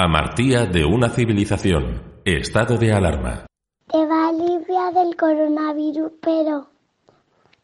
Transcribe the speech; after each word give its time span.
Amartía 0.00 0.64
de 0.64 0.84
una 0.84 1.08
civilización. 1.08 2.20
Estado 2.24 2.76
de 2.78 2.92
alarma. 2.92 3.46
Te 3.90 4.06
va 4.06 4.26
a 4.26 4.28
aliviar 4.28 4.94
del 4.94 5.16
coronavirus, 5.16 6.12
pero 6.22 6.68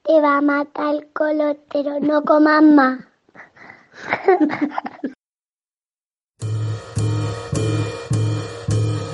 te 0.03 0.21
va 0.21 0.38
a 0.38 0.40
matar 0.40 0.96
el 0.96 1.12
colotero. 1.12 2.00
No 2.00 2.24
comas 2.24 2.62
más. 2.64 2.98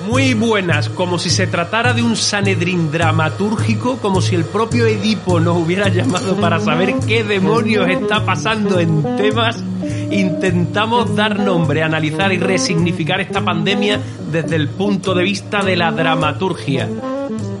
Muy 0.07 0.33
buenas, 0.33 0.89
como 0.89 1.19
si 1.19 1.29
se 1.29 1.45
tratara 1.45 1.93
de 1.93 2.01
un 2.01 2.15
Sanedrín 2.15 2.91
dramatúrgico, 2.91 3.97
como 3.97 4.21
si 4.21 4.33
el 4.33 4.45
propio 4.45 4.87
Edipo 4.87 5.39
nos 5.39 5.57
hubiera 5.57 5.89
llamado 5.89 6.37
para 6.37 6.59
saber 6.59 6.95
qué 7.07 7.23
demonios 7.23 7.87
está 7.87 8.25
pasando 8.25 8.79
en 8.79 9.15
temas. 9.15 9.63
Intentamos 10.11 11.15
dar 11.15 11.39
nombre, 11.39 11.83
analizar 11.83 12.33
y 12.33 12.37
resignificar 12.37 13.21
esta 13.21 13.41
pandemia 13.41 13.99
desde 14.31 14.57
el 14.57 14.67
punto 14.67 15.13
de 15.13 15.23
vista 15.23 15.63
de 15.63 15.77
la 15.77 15.91
dramaturgia. 15.91 16.87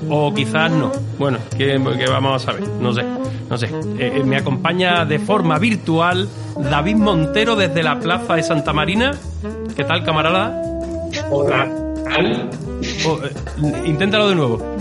O 0.09 0.33
quizás 0.33 0.69
no. 0.69 0.91
Bueno, 1.17 1.37
¿qué, 1.57 1.81
qué 1.97 2.09
vamos 2.09 2.43
a 2.43 2.45
saber? 2.45 2.67
No 2.67 2.93
sé, 2.93 3.03
no 3.49 3.57
sé. 3.57 3.67
Eh, 3.67 4.17
eh, 4.17 4.23
me 4.25 4.35
acompaña 4.35 5.05
de 5.05 5.19
forma 5.19 5.57
virtual 5.59 6.27
David 6.69 6.97
Montero 6.97 7.55
desde 7.55 7.83
la 7.83 7.99
Plaza 7.99 8.35
de 8.35 8.43
Santa 8.43 8.73
Marina. 8.73 9.13
¿Qué 9.75 9.85
tal, 9.85 10.03
camarada? 10.03 10.61
Hola. 11.29 11.69
Oh, 13.07 13.19
eh, 13.23 13.83
inténtalo 13.85 14.27
de 14.27 14.35
nuevo. 14.35 14.75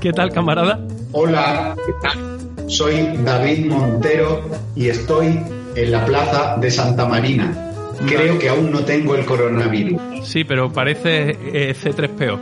¿Qué 0.00 0.12
tal, 0.12 0.32
camarada? 0.32 0.80
Hola, 1.12 1.74
¿qué 1.84 1.92
tal? 2.00 2.70
Soy 2.70 3.18
David 3.24 3.66
Montero 3.66 4.42
y 4.74 4.88
estoy 4.88 5.42
en 5.82 5.90
la 5.92 6.04
plaza 6.04 6.56
de 6.60 6.70
Santa 6.70 7.06
Marina. 7.06 7.72
Creo 8.06 8.38
que 8.38 8.48
aún 8.48 8.70
no 8.70 8.80
tengo 8.84 9.14
el 9.16 9.24
coronavirus. 9.24 10.00
Sí, 10.24 10.44
pero 10.44 10.72
parece 10.72 11.30
eh, 11.52 11.74
C3PO. 11.74 12.38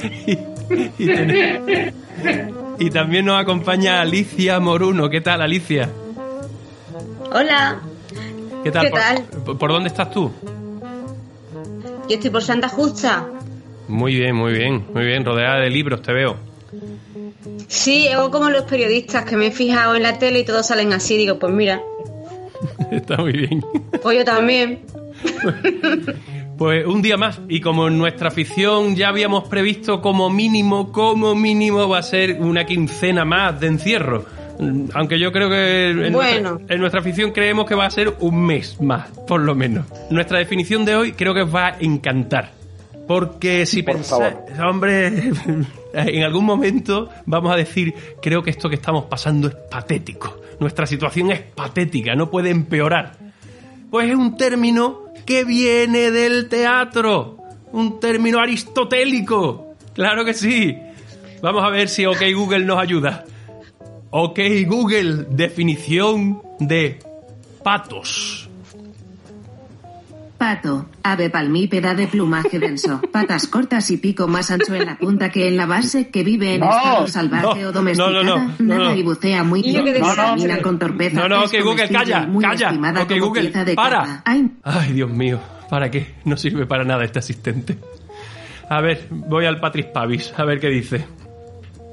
y, 0.26 1.04
y 1.04 1.06
ten- 1.06 1.94
y 2.78 2.90
también 2.90 3.26
nos 3.26 3.40
acompaña 3.40 4.00
Alicia 4.00 4.58
Moruno. 4.58 5.08
¿Qué 5.10 5.20
tal, 5.20 5.42
Alicia? 5.42 5.88
Hola, 7.32 7.80
¿Qué 8.64 8.70
tal? 8.70 8.84
¿Qué 8.86 8.90
¿Por- 8.90 9.00
tal? 9.00 9.24
¿Por, 9.44 9.58
por 9.58 9.70
dónde 9.72 9.88
estás 9.88 10.10
tú? 10.10 10.30
yo 12.08 12.16
estoy 12.16 12.30
por 12.30 12.42
Santa 12.42 12.68
Justa. 12.68 13.26
Muy 13.86 14.14
bien, 14.14 14.34
muy 14.34 14.52
bien, 14.52 14.84
muy 14.92 15.04
bien. 15.04 15.24
Rodeada 15.24 15.60
de 15.60 15.70
libros, 15.70 16.02
te 16.02 16.12
veo. 16.12 16.36
Sí, 17.68 18.08
hago 18.08 18.30
como 18.30 18.50
los 18.50 18.62
periodistas 18.64 19.24
que 19.24 19.36
me 19.36 19.48
he 19.48 19.50
fijado 19.52 19.94
en 19.94 20.02
la 20.02 20.18
tele 20.18 20.40
y 20.40 20.44
todos 20.44 20.66
salen 20.66 20.92
así. 20.92 21.16
Digo, 21.16 21.38
pues 21.38 21.52
mira, 21.52 21.80
Está 22.90 23.16
muy 23.18 23.32
bien. 23.32 23.64
pues 24.02 24.18
yo 24.18 24.24
también. 24.24 24.80
Pues 26.56 26.86
un 26.86 27.00
día 27.00 27.16
más, 27.16 27.40
y 27.48 27.60
como 27.60 27.88
en 27.88 27.96
nuestra 27.96 28.28
afición 28.28 28.94
ya 28.94 29.08
habíamos 29.08 29.48
previsto 29.48 30.02
como 30.02 30.28
mínimo, 30.28 30.92
como 30.92 31.34
mínimo 31.34 31.88
va 31.88 31.98
a 31.98 32.02
ser 32.02 32.38
una 32.40 32.64
quincena 32.66 33.24
más 33.24 33.58
de 33.60 33.66
encierro. 33.68 34.26
Aunque 34.92 35.18
yo 35.18 35.32
creo 35.32 35.48
que 35.48 35.88
en, 35.90 36.12
Bueno. 36.12 36.50
nuestra, 36.52 36.74
en 36.74 36.80
nuestra 36.80 37.00
afición 37.00 37.30
creemos 37.32 37.64
que 37.66 37.74
va 37.74 37.86
a 37.86 37.90
ser 37.90 38.14
un 38.20 38.44
mes 38.44 38.78
más, 38.82 39.08
por 39.26 39.40
lo 39.40 39.54
menos. 39.54 39.86
Nuestra 40.10 40.38
definición 40.38 40.84
de 40.84 40.96
hoy 40.96 41.12
creo 41.12 41.32
que 41.32 41.42
os 41.42 41.54
va 41.54 41.68
a 41.68 41.76
encantar. 41.80 42.50
Porque 43.08 43.64
si 43.64 43.82
Por 43.82 43.94
pensáis, 43.94 44.34
hombre, 44.62 45.06
en 45.94 46.22
algún 46.22 46.44
momento 46.44 47.08
vamos 47.24 47.52
a 47.52 47.56
decir, 47.56 47.94
creo 48.20 48.42
que 48.42 48.50
esto 48.50 48.68
que 48.68 48.74
estamos 48.76 49.04
pasando 49.06 49.48
es 49.48 49.54
patético. 49.70 50.39
Nuestra 50.60 50.86
situación 50.86 51.30
es 51.30 51.40
patética, 51.40 52.14
no 52.14 52.30
puede 52.30 52.50
empeorar. 52.50 53.16
Pues 53.90 54.10
es 54.10 54.14
un 54.14 54.36
término 54.36 55.06
que 55.24 55.44
viene 55.44 56.10
del 56.10 56.48
teatro. 56.48 57.38
Un 57.72 57.98
término 57.98 58.38
aristotélico. 58.40 59.74
Claro 59.94 60.24
que 60.24 60.34
sí. 60.34 60.76
Vamos 61.42 61.64
a 61.64 61.70
ver 61.70 61.88
si 61.88 62.04
OK 62.04 62.22
Google 62.34 62.64
nos 62.66 62.78
ayuda. 62.78 63.24
OK 64.10 64.38
Google, 64.66 65.26
definición 65.30 66.42
de 66.58 66.98
patos. 67.62 68.49
Pato, 70.40 70.86
ave 71.02 71.28
palmípeda 71.28 71.92
de 71.94 72.06
plumaje 72.06 72.58
denso, 72.58 73.02
patas 73.12 73.46
cortas 73.46 73.90
y 73.90 73.98
pico 73.98 74.26
más 74.26 74.50
ancho 74.50 74.74
en 74.74 74.86
la 74.86 74.96
punta 74.96 75.28
que 75.28 75.46
en 75.46 75.58
la 75.58 75.66
base, 75.66 76.08
que 76.08 76.24
vive 76.24 76.54
en 76.54 76.60
No, 76.60 76.70
estado 76.70 77.06
salvaje 77.08 77.60
no, 77.60 77.68
o 77.68 77.72
domesticada, 77.72 78.10
no, 78.10 78.22
no, 78.24 78.36
no, 78.38 78.54
no, 78.58 78.74
nada 78.78 78.90
no. 78.92 78.96
y 78.96 79.02
bucea 79.02 79.44
muy 79.44 79.60
que 79.62 79.82
bien, 79.82 80.02
camina 80.16 80.56
no, 80.56 80.62
con 80.62 80.78
torpeza, 80.78 81.20
No, 81.20 81.28
no, 81.28 81.44
es 81.44 81.50
OK 81.54 81.62
Google, 81.62 81.88
calla, 81.90 82.26
calla. 82.40 82.68
estimada 82.68 83.02
OK 83.02 83.12
Google, 83.20 83.42
pieza 83.42 83.64
de 83.66 83.74
para. 83.74 84.22
Ay, 84.24 84.50
Ay, 84.62 84.92
Dios 84.94 85.10
mío, 85.10 85.38
¿para 85.68 85.90
qué? 85.90 86.14
No 86.24 86.38
sirve 86.38 86.64
para 86.64 86.84
nada 86.84 87.04
este 87.04 87.18
asistente. 87.18 87.76
A 88.70 88.80
ver, 88.80 89.08
voy 89.10 89.44
al 89.44 89.60
Patris 89.60 89.86
Pavis, 89.92 90.32
a 90.38 90.44
ver 90.46 90.58
qué 90.58 90.68
dice. 90.68 91.04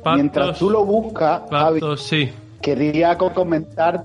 Patos, 0.06 0.22
Mientras 0.22 0.58
tú 0.60 0.70
lo 0.70 0.86
buscas, 0.86 1.42
Javi, 1.52 1.82
patos, 1.82 2.02
sí. 2.02 2.30
quería 2.62 3.18
co- 3.18 3.34
comentar 3.34 4.04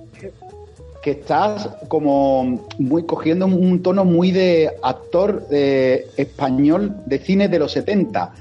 que 1.02 1.10
estás 1.12 1.68
como 1.88 2.68
muy 2.78 3.04
cogiendo 3.04 3.46
un 3.46 3.82
tono 3.82 4.04
muy 4.04 4.30
de 4.30 4.70
actor 4.82 5.46
eh, 5.50 6.06
español 6.16 6.94
de 7.06 7.18
cine 7.18 7.48
de 7.48 7.58
los 7.58 7.72
70. 7.72 8.32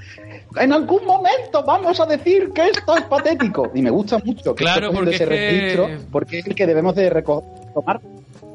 En 0.56 0.72
algún 0.72 1.04
momento 1.04 1.64
vamos 1.66 1.98
a 1.98 2.06
decir 2.06 2.50
que 2.54 2.68
esto 2.68 2.96
es 2.96 3.02
patético. 3.04 3.70
Y 3.74 3.82
me 3.82 3.90
gusta 3.90 4.18
mucho 4.24 4.54
que 4.54 4.64
Claro, 4.64 4.92
porque 4.92 5.10
ese 5.14 5.24
es 5.24 5.28
que- 5.28 5.36
registro, 5.36 5.88
porque 6.12 6.38
es 6.38 6.46
el 6.46 6.54
que 6.54 6.66
debemos 6.66 6.94
de 6.94 7.10
reco- 7.10 7.42
tomar. 7.74 8.00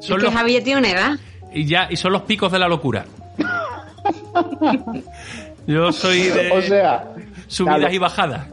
es 0.00 0.06
que 0.24 0.30
los, 0.30 0.34
Javi 0.34 0.52
ya 0.54 0.64
tiene 0.64 0.78
una 0.80 0.90
edad. 0.90 1.10
y 1.52 1.66
ya, 1.66 1.88
y 1.90 1.96
son 1.96 2.12
los 2.12 2.22
picos 2.22 2.50
de 2.52 2.58
la 2.60 2.68
locura. 2.68 3.04
Yo 5.66 5.92
soy 5.92 6.22
de 6.22 6.50
O 6.50 6.62
sea, 6.62 7.04
subidas 7.46 7.78
claro. 7.78 7.94
y 7.94 7.98
bajadas. 7.98 8.46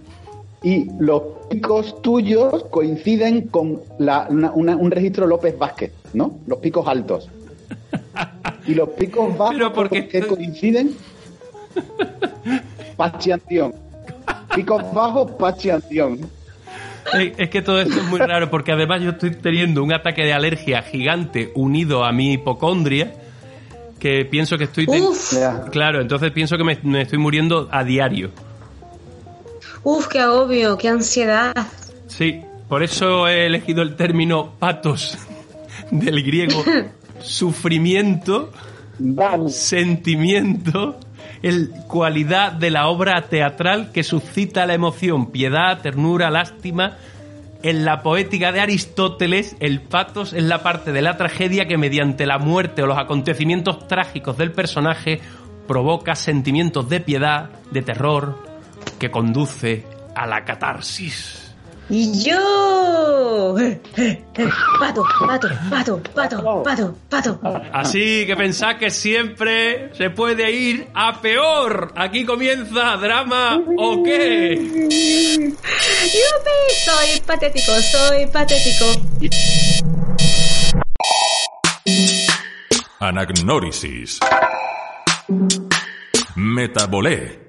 Y 0.66 0.88
los 1.00 1.22
picos 1.50 2.02
tuyos 2.02 2.66
coinciden 2.72 3.48
con 3.50 3.82
la- 4.00 4.26
una- 4.30 4.52
una- 4.52 4.76
un 4.76 4.90
registro 4.90 5.28
López 5.28 5.56
Vázquez, 5.58 5.92
¿no? 6.14 6.40
Los 6.48 6.58
picos 6.58 6.88
altos. 6.88 7.30
Y 8.68 8.74
los 8.74 8.90
picos 8.90 9.38
bajos 9.38 9.56
Pero 9.56 9.72
porque 9.74 10.08
coinciden, 10.28 10.96
Pachi 12.98 13.32
Anción. 13.32 13.74
Picos 14.56 14.82
bajos, 14.94 15.32
Pachi 15.34 15.70
Anción. 15.70 16.20
Es 17.38 17.50
que 17.52 17.62
todo 17.62 17.80
esto 17.82 17.98
es 18.00 18.04
muy 18.06 18.20
raro 18.20 18.50
porque 18.50 18.72
además 18.72 19.02
yo 19.04 19.12
estoy 19.12 19.32
teniendo 19.36 19.84
un 19.84 19.94
ataque 19.94 20.24
de 20.24 20.34
alergia 20.34 20.82
gigante 20.82 21.52
unido 21.54 22.04
a 22.04 22.12
mi 22.12 22.34
hipocondria 22.34 23.14
que 24.00 24.26
pienso 24.26 24.58
que 24.58 24.64
estoy... 24.64 24.88
ten-. 24.88 25.04
Claro, 25.72 26.02
entonces 26.02 26.32
pienso 26.32 26.58
que 26.58 26.64
me, 26.64 26.80
me 26.82 27.02
estoy 27.04 27.20
muriendo 27.20 27.70
a 27.72 27.84
diario. 27.84 28.32
Uf, 29.86 30.08
qué 30.08 30.20
agobio, 30.20 30.78
qué 30.78 30.90
ansiedad. 30.90 31.54
Sí, 32.08 32.42
por 32.68 32.84
eso 32.84 33.28
he 33.30 33.46
elegido 33.46 33.82
el 33.82 33.96
término 33.96 34.52
patos 34.60 35.18
del 35.92 36.24
griego 36.24 36.62
sufrimiento, 37.22 38.52
sentimiento, 39.48 41.00
el 41.42 41.70
cualidad 41.88 42.52
de 42.52 42.72
la 42.72 42.88
obra 42.88 43.22
teatral 43.24 43.92
que 43.92 44.04
suscita 44.04 44.66
la 44.66 44.74
emoción, 44.74 45.32
piedad, 45.32 45.80
ternura, 45.82 46.30
lástima. 46.30 46.98
En 47.64 47.84
la 47.84 48.04
poética 48.04 48.52
de 48.52 48.62
Aristóteles, 48.62 49.56
el 49.60 49.82
patos 49.82 50.34
es 50.34 50.44
la 50.44 50.62
parte 50.62 50.92
de 50.92 51.02
la 51.02 51.18
tragedia 51.18 51.68
que 51.68 51.78
mediante 51.78 52.28
la 52.28 52.38
muerte 52.38 52.84
o 52.84 52.88
los 52.88 52.98
acontecimientos 52.98 53.88
trágicos 53.88 54.38
del 54.38 54.52
personaje 54.52 55.20
provoca 55.68 56.14
sentimientos 56.14 56.88
de 56.90 57.00
piedad, 57.00 57.50
de 57.72 57.82
terror, 57.82 58.45
que 59.00 59.12
conduce 59.12 59.86
a 60.16 60.26
la 60.26 60.44
catarsis. 60.46 61.46
Y 61.90 62.24
yo. 62.24 63.56
Pato, 64.80 65.04
pato, 65.28 65.50
pato, 65.70 66.02
pato, 66.16 66.64
pato, 66.64 66.96
pato. 67.10 67.40
Así 67.72 68.26
que 68.26 68.36
pensad 68.36 68.78
que 68.78 68.90
siempre 68.90 69.94
se 69.94 70.10
puede 70.10 70.52
ir 70.52 70.88
a 70.96 71.22
peor. 71.22 71.94
Aquí 71.96 72.26
comienza 72.26 72.98
drama 72.98 73.62
o 73.78 74.02
qué. 74.04 74.56
¡Yupi! 74.58 74.90
Soy 76.86 77.22
patético, 77.22 77.72
soy 77.82 78.26
patético. 78.28 78.86
Anagnórisis. 83.00 84.20
Metabolé. 86.36 87.46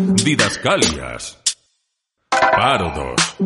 Didascalias. 0.00 1.38
Parodos. 2.30 3.36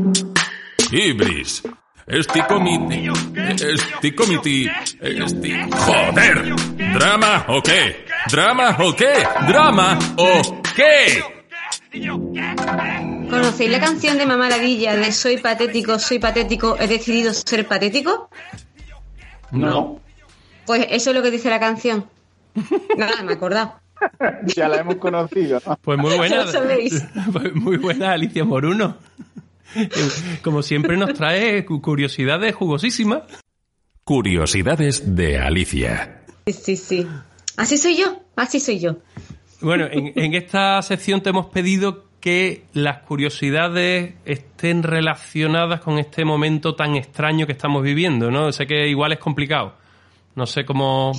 Ibris. 0.93 1.63
Esticomiti. 2.07 3.09
Esticomiti. 3.35 4.71
Esti... 5.01 5.53
¡Joder! 5.71 6.55
¿Drama 6.95 7.47
o 7.49 7.63
qué? 7.63 8.07
¿Drama 8.31 8.77
o 8.79 8.95
qué? 8.95 9.27
¿Drama 9.49 9.99
o 10.17 10.63
qué? 10.77 11.25
¿Conocéis 13.31 13.71
la 13.71 13.81
canción 13.81 14.19
de 14.19 14.27
Mamá 14.27 14.49
Ladilla 14.49 14.95
de 14.97 15.11
Soy 15.13 15.39
patético, 15.39 15.99
soy 15.99 16.19
patético, 16.19 16.77
he 16.79 16.87
decidido 16.87 17.33
ser 17.33 17.67
patético? 17.67 18.29
No. 19.51 20.01
Pues 20.67 20.87
eso 20.91 21.11
es 21.11 21.17
lo 21.17 21.23
que 21.23 21.31
dice 21.31 21.51
la 21.51 21.61
canción. 21.61 22.09
Nada, 22.97 23.23
me 23.23 23.33
he 23.33 23.37
acordado. 23.37 23.81
ya 24.55 24.69
la 24.69 24.79
hemos 24.79 24.97
conocido. 24.97 25.61
Pues 25.83 25.99
muy 25.99 26.17
buena. 26.17 26.37
Ya 26.37 26.45
lo 26.45 26.53
sabéis. 26.53 27.05
Pues 27.33 27.55
muy 27.55 27.77
buena 27.79 28.13
Alicia 28.13 28.45
Moruno. 28.45 28.97
Como 30.43 30.63
siempre 30.63 30.97
nos 30.97 31.15
trae 31.15 31.65
cu- 31.65 31.81
curiosidades 31.83 32.55
jugosísimas. 32.55 33.23
Curiosidades 34.05 35.15
de 35.17 35.39
Alicia. 35.39 36.21
Sí, 36.47 36.53
sí, 36.53 36.77
sí. 36.77 37.07
Así 37.57 37.79
soy 37.79 37.97
yo, 37.97 38.21
así 38.37 38.61
soy 38.61 38.79
yo. 38.81 38.97
Bueno, 39.61 39.87
en, 39.91 40.13
en 40.17 40.35
esta 40.35 40.83
sección 40.83 41.23
te 41.23 41.31
hemos 41.31 41.47
pedido 41.47 42.05
que 42.21 42.65
las 42.73 42.99
curiosidades 43.03 44.15
estén 44.25 44.83
relacionadas 44.83 45.81
con 45.81 45.99
este 45.99 46.25
momento 46.25 46.75
tan 46.75 46.97
extraño 46.97 47.47
que 47.47 47.53
estamos 47.53 47.83
viviendo, 47.83 48.31
¿no? 48.31 48.51
Sé 48.53 48.67
que 48.67 48.89
igual 48.89 49.13
es 49.13 49.19
complicado. 49.19 49.75
No 50.35 50.47
sé 50.47 50.65
cómo... 50.65 51.13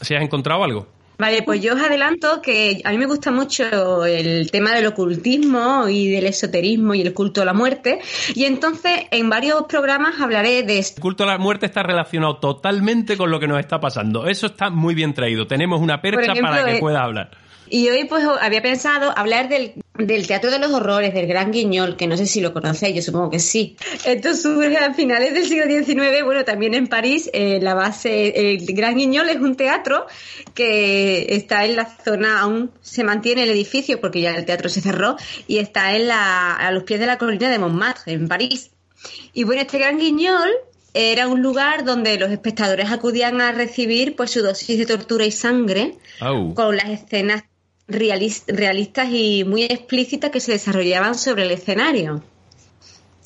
si 0.00 0.14
has 0.14 0.22
encontrado 0.22 0.64
algo. 0.64 0.88
Vale, 1.18 1.42
pues 1.42 1.60
yo 1.60 1.74
os 1.74 1.80
adelanto 1.80 2.42
que 2.42 2.80
a 2.84 2.90
mí 2.90 2.98
me 2.98 3.06
gusta 3.06 3.30
mucho 3.30 4.04
el 4.04 4.50
tema 4.50 4.74
del 4.74 4.86
ocultismo 4.86 5.88
y 5.88 6.10
del 6.10 6.26
esoterismo 6.26 6.94
y 6.94 7.02
el 7.02 7.14
culto 7.14 7.42
a 7.42 7.44
la 7.44 7.52
muerte. 7.52 8.00
Y 8.34 8.44
entonces 8.44 9.06
en 9.10 9.30
varios 9.30 9.64
programas 9.64 10.20
hablaré 10.20 10.62
de 10.62 10.78
El 10.78 11.00
culto 11.00 11.24
a 11.24 11.26
la 11.26 11.38
muerte 11.38 11.66
está 11.66 11.82
relacionado 11.82 12.38
totalmente 12.38 13.16
con 13.16 13.30
lo 13.30 13.38
que 13.38 13.46
nos 13.46 13.60
está 13.60 13.80
pasando. 13.80 14.26
Eso 14.26 14.46
está 14.46 14.70
muy 14.70 14.94
bien 14.94 15.14
traído. 15.14 15.46
Tenemos 15.46 15.80
una 15.80 16.00
percha 16.00 16.32
ejemplo, 16.32 16.50
para 16.50 16.64
que 16.64 16.76
eh, 16.76 16.80
pueda 16.80 17.02
hablar. 17.02 17.30
Y 17.68 17.88
hoy 17.88 18.04
pues 18.04 18.24
había 18.40 18.60
pensado 18.60 19.16
hablar 19.16 19.48
del, 19.48 19.81
del 19.94 20.26
Teatro 20.26 20.50
de 20.50 20.58
los 20.58 20.72
Horrores, 20.72 21.12
del 21.12 21.26
Gran 21.26 21.52
Guiñol, 21.52 21.96
que 21.96 22.06
no 22.06 22.16
sé 22.16 22.26
si 22.26 22.40
lo 22.40 22.52
conocéis, 22.52 22.96
yo 22.96 23.02
supongo 23.02 23.30
que 23.30 23.38
sí. 23.38 23.76
Esto 24.06 24.34
surge 24.34 24.78
a 24.78 24.94
finales 24.94 25.34
del 25.34 25.46
siglo 25.46 25.66
XIX, 25.66 26.24
bueno, 26.24 26.44
también 26.44 26.74
en 26.74 26.86
París, 26.86 27.28
eh, 27.34 27.58
la 27.60 27.74
base, 27.74 28.52
el 28.52 28.64
Gran 28.74 28.96
Guiñol 28.96 29.28
es 29.28 29.36
un 29.36 29.54
teatro 29.54 30.06
que 30.54 31.34
está 31.34 31.66
en 31.66 31.76
la 31.76 31.84
zona, 31.84 32.40
aún 32.40 32.70
se 32.80 33.04
mantiene 33.04 33.42
el 33.42 33.50
edificio 33.50 34.00
porque 34.00 34.22
ya 34.22 34.34
el 34.34 34.46
teatro 34.46 34.70
se 34.70 34.80
cerró, 34.80 35.16
y 35.46 35.58
está 35.58 35.94
en 35.94 36.08
la, 36.08 36.54
a 36.54 36.70
los 36.72 36.84
pies 36.84 36.98
de 36.98 37.06
la 37.06 37.18
colina 37.18 37.50
de 37.50 37.58
Montmartre, 37.58 38.14
en 38.14 38.28
París. 38.28 38.70
Y 39.34 39.44
bueno, 39.44 39.60
este 39.60 39.78
Gran 39.78 39.98
Guiñol 39.98 40.50
era 40.94 41.28
un 41.28 41.42
lugar 41.42 41.84
donde 41.84 42.18
los 42.18 42.30
espectadores 42.30 42.90
acudían 42.90 43.40
a 43.40 43.52
recibir 43.52 44.14
pues 44.16 44.30
su 44.30 44.42
dosis 44.42 44.78
de 44.78 44.86
tortura 44.86 45.24
y 45.24 45.32
sangre 45.32 45.96
con 46.54 46.76
las 46.76 46.88
escenas 46.90 47.44
realistas 47.88 49.08
y 49.10 49.44
muy 49.44 49.64
explícitas 49.64 50.30
que 50.30 50.40
se 50.40 50.52
desarrollaban 50.52 51.14
sobre 51.14 51.42
el 51.44 51.50
escenario. 51.50 52.22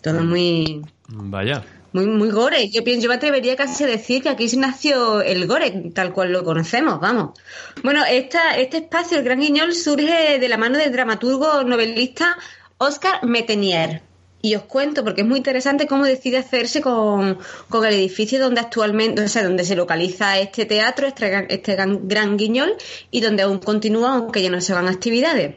Todo 0.02 0.22
muy 0.22 0.82
Vaya. 1.08 1.64
muy 1.92 2.06
muy 2.06 2.30
gore. 2.30 2.68
Yo 2.70 2.84
pienso, 2.84 3.04
yo 3.04 3.08
me 3.08 3.16
atrevería 3.16 3.56
casi 3.56 3.84
a 3.84 3.86
decir 3.86 4.22
que 4.22 4.28
aquí 4.28 4.46
nació 4.56 5.20
el 5.20 5.46
gore, 5.46 5.90
tal 5.94 6.12
cual 6.12 6.32
lo 6.32 6.44
conocemos, 6.44 7.00
vamos. 7.00 7.38
Bueno, 7.82 8.04
esta, 8.04 8.56
este 8.56 8.78
espacio, 8.78 9.18
el 9.18 9.24
Gran 9.24 9.40
Guiñol, 9.40 9.74
surge 9.74 10.38
de 10.38 10.48
la 10.48 10.56
mano 10.56 10.78
del 10.78 10.92
dramaturgo 10.92 11.64
novelista 11.64 12.36
Oscar 12.78 13.24
Metenier. 13.24 14.02
Y 14.46 14.54
os 14.54 14.62
cuento, 14.62 15.02
porque 15.02 15.22
es 15.22 15.26
muy 15.26 15.38
interesante 15.38 15.88
cómo 15.88 16.04
decide 16.04 16.36
hacerse 16.38 16.80
con, 16.80 17.36
con 17.68 17.84
el 17.84 17.94
edificio 17.94 18.38
donde 18.38 18.60
actualmente, 18.60 19.22
o 19.22 19.28
sea, 19.28 19.42
donde 19.42 19.64
se 19.64 19.74
localiza 19.74 20.38
este 20.38 20.66
teatro, 20.66 21.08
este, 21.08 21.28
gran- 21.28 21.46
este 21.48 21.72
gran, 21.72 22.06
gran 22.06 22.36
guiñol, 22.36 22.76
y 23.10 23.22
donde 23.22 23.42
aún 23.42 23.58
continúa, 23.58 24.14
aunque 24.14 24.42
ya 24.42 24.50
no 24.50 24.60
se 24.60 24.72
van 24.72 24.86
actividades. 24.86 25.56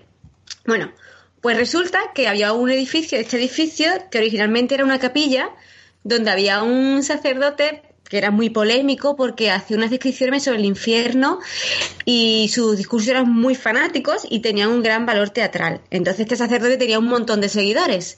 Bueno, 0.65 0.91
pues 1.39 1.55
resulta 1.55 1.99
que 2.15 2.27
había 2.27 2.51
un 2.53 2.71
edificio, 2.71 3.19
este 3.19 3.37
edificio, 3.37 3.91
que 4.09 4.17
originalmente 4.17 4.73
era 4.73 4.85
una 4.85 4.97
capilla, 4.97 5.51
donde 6.03 6.31
había 6.31 6.63
un 6.63 7.03
sacerdote 7.03 7.83
que 8.09 8.17
era 8.17 8.31
muy 8.31 8.49
polémico 8.49 9.15
porque 9.15 9.51
hacía 9.51 9.77
unas 9.77 9.91
descripciones 9.91 10.43
sobre 10.43 10.57
el 10.57 10.65
infierno 10.65 11.39
y 12.05 12.49
sus 12.49 12.75
discursos 12.75 13.09
eran 13.09 13.31
muy 13.31 13.55
fanáticos 13.55 14.25
y 14.29 14.39
tenían 14.39 14.69
un 14.69 14.81
gran 14.81 15.05
valor 15.05 15.29
teatral. 15.29 15.79
Entonces 15.91 16.21
este 16.21 16.35
sacerdote 16.35 16.77
tenía 16.77 16.99
un 16.99 17.07
montón 17.07 17.39
de 17.39 17.49
seguidores. 17.49 18.17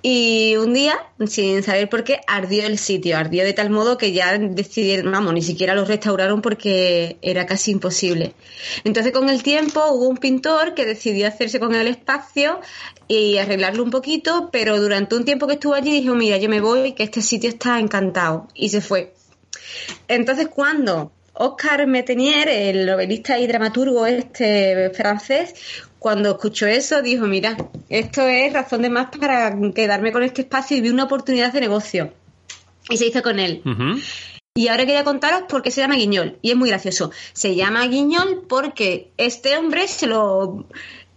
Y 0.00 0.54
un 0.56 0.74
día, 0.74 0.96
sin 1.26 1.62
saber 1.64 1.88
por 1.88 2.04
qué, 2.04 2.20
ardió 2.28 2.64
el 2.64 2.78
sitio. 2.78 3.16
Ardió 3.16 3.44
de 3.44 3.52
tal 3.52 3.70
modo 3.70 3.98
que 3.98 4.12
ya 4.12 4.38
decidieron, 4.38 5.10
vamos, 5.10 5.34
ni 5.34 5.42
siquiera 5.42 5.74
lo 5.74 5.84
restauraron 5.84 6.40
porque 6.40 7.18
era 7.20 7.46
casi 7.46 7.72
imposible. 7.72 8.34
Entonces, 8.84 9.12
con 9.12 9.28
el 9.28 9.42
tiempo, 9.42 9.84
hubo 9.90 10.08
un 10.08 10.18
pintor 10.18 10.74
que 10.74 10.86
decidió 10.86 11.26
hacerse 11.26 11.58
con 11.58 11.74
el 11.74 11.88
espacio 11.88 12.60
y 13.08 13.38
arreglarlo 13.38 13.82
un 13.82 13.90
poquito, 13.90 14.50
pero 14.52 14.80
durante 14.80 15.16
un 15.16 15.24
tiempo 15.24 15.48
que 15.48 15.54
estuvo 15.54 15.74
allí 15.74 15.90
dijo, 16.00 16.14
mira, 16.14 16.36
yo 16.36 16.48
me 16.48 16.60
voy, 16.60 16.92
que 16.92 17.02
este 17.02 17.20
sitio 17.20 17.50
está 17.50 17.80
encantado. 17.80 18.46
Y 18.54 18.68
se 18.68 18.80
fue. 18.80 19.14
Entonces, 20.06 20.46
cuando 20.46 21.10
Oscar 21.34 21.86
Metenier, 21.86 22.48
el 22.48 22.86
novelista 22.86 23.38
y 23.38 23.46
dramaturgo 23.46 24.06
este 24.06 24.90
francés, 24.90 25.54
cuando 25.98 26.30
escuchó 26.30 26.66
eso, 26.66 27.02
dijo, 27.02 27.26
mira, 27.26 27.56
esto 27.88 28.22
es 28.22 28.52
razón 28.52 28.82
de 28.82 28.90
más 28.90 29.08
para 29.16 29.56
quedarme 29.74 30.12
con 30.12 30.22
este 30.22 30.42
espacio 30.42 30.76
y 30.76 30.80
vi 30.80 30.90
una 30.90 31.04
oportunidad 31.04 31.52
de 31.52 31.60
negocio. 31.60 32.12
Y 32.88 32.96
se 32.96 33.06
hizo 33.06 33.22
con 33.22 33.38
él. 33.38 33.62
Y 34.54 34.68
ahora 34.68 34.86
quería 34.86 35.04
contaros 35.04 35.42
por 35.48 35.62
qué 35.62 35.70
se 35.70 35.80
llama 35.80 35.96
Guiñol. 35.96 36.38
Y 36.42 36.50
es 36.50 36.56
muy 36.56 36.70
gracioso. 36.70 37.10
Se 37.32 37.54
llama 37.54 37.86
Guiñol 37.86 38.46
porque 38.48 39.12
este 39.16 39.56
hombre 39.56 39.86
se 39.86 40.06
lo 40.06 40.66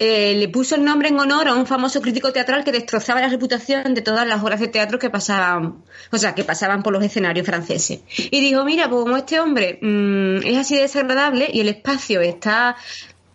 eh, 0.04 0.34
le 0.34 0.48
puso 0.50 0.74
el 0.74 0.84
nombre 0.84 1.10
en 1.10 1.20
honor 1.20 1.48
a 1.48 1.54
un 1.54 1.68
famoso 1.68 2.02
crítico 2.02 2.34
teatral 2.34 2.64
que 2.64 2.72
destrozaba 2.72 3.22
la 3.22 3.30
reputación 3.30 3.94
de 3.94 4.02
todas 4.02 4.28
las 4.28 4.42
obras 4.42 4.60
de 4.60 4.68
teatro 4.68 4.98
que 4.98 5.12
pasaban, 5.12 5.84
o 6.12 6.18
sea, 6.18 6.34
que 6.34 6.44
pasaban 6.44 6.82
por 6.82 6.92
los 6.92 7.04
escenarios 7.04 7.46
franceses. 7.46 8.00
Y 8.18 8.40
dijo, 8.40 8.66
mira, 8.66 8.90
pues 8.90 9.04
como 9.04 9.16
este 9.16 9.40
hombre 9.40 9.78
mm, 9.80 10.38
es 10.38 10.58
así 10.58 10.76
de 10.76 10.82
desagradable 10.82 11.52
y 11.54 11.60
el 11.60 11.70
espacio 11.70 12.20
está 12.22 12.78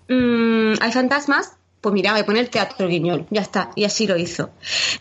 mm, 0.09 0.75
hay 0.81 0.93
fantasmas, 0.93 1.57
pues 1.81 1.93
mira, 1.93 2.13
voy 2.13 2.23
a 2.23 2.27
poner 2.27 2.49
teatro 2.49 2.89
guiñol, 2.89 3.27
ya 3.31 3.43
está, 3.43 3.71
y 3.77 3.85
así 3.85 4.07
lo 4.07 4.17
hizo. 4.17 4.51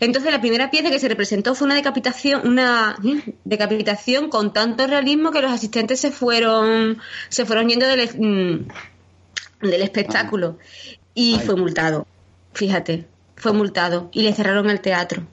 Entonces 0.00 0.30
la 0.30 0.40
primera 0.40 0.70
pieza 0.70 0.90
que 0.90 0.98
se 0.98 1.08
representó 1.08 1.54
fue 1.54 1.66
una 1.66 1.74
decapitación, 1.74 2.46
una 2.46 2.96
decapitación 3.44 4.28
con 4.28 4.52
tanto 4.52 4.86
realismo 4.86 5.32
que 5.32 5.42
los 5.42 5.50
asistentes 5.50 6.00
se 6.00 6.12
fueron, 6.12 6.98
se 7.28 7.44
fueron 7.44 7.68
yendo 7.68 7.86
del, 7.86 8.08
mm, 8.08 9.66
del 9.66 9.82
espectáculo 9.82 10.58
y 11.14 11.34
Ay. 11.34 11.46
fue 11.46 11.56
multado, 11.56 12.06
fíjate, 12.52 13.06
fue 13.36 13.52
multado 13.52 14.08
y 14.12 14.22
le 14.22 14.32
cerraron 14.32 14.70
el 14.70 14.80
teatro. 14.80 15.26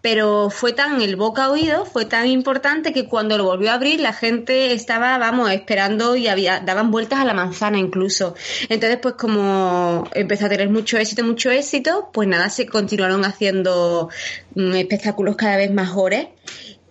Pero 0.00 0.50
fue 0.50 0.72
tan 0.72 1.00
el 1.00 1.16
boca 1.16 1.50
oído, 1.50 1.84
fue 1.86 2.04
tan 2.04 2.26
importante 2.26 2.92
que 2.92 3.06
cuando 3.06 3.38
lo 3.38 3.44
volvió 3.44 3.70
a 3.70 3.74
abrir 3.74 4.00
la 4.00 4.12
gente 4.12 4.72
estaba, 4.72 5.16
vamos, 5.18 5.50
esperando 5.50 6.16
y 6.16 6.28
había, 6.28 6.60
daban 6.60 6.90
vueltas 6.90 7.20
a 7.20 7.24
la 7.24 7.34
manzana 7.34 7.78
incluso. 7.78 8.34
Entonces, 8.68 8.98
pues 9.00 9.14
como 9.14 10.04
empezó 10.14 10.46
a 10.46 10.48
tener 10.48 10.68
mucho 10.68 10.98
éxito, 10.98 11.24
mucho 11.24 11.50
éxito, 11.50 12.10
pues 12.12 12.28
nada, 12.28 12.50
se 12.50 12.66
continuaron 12.66 13.24
haciendo 13.24 14.10
mm, 14.54 14.74
espectáculos 14.74 15.36
cada 15.36 15.56
vez 15.56 15.72
más 15.72 15.92
gore 15.92 16.34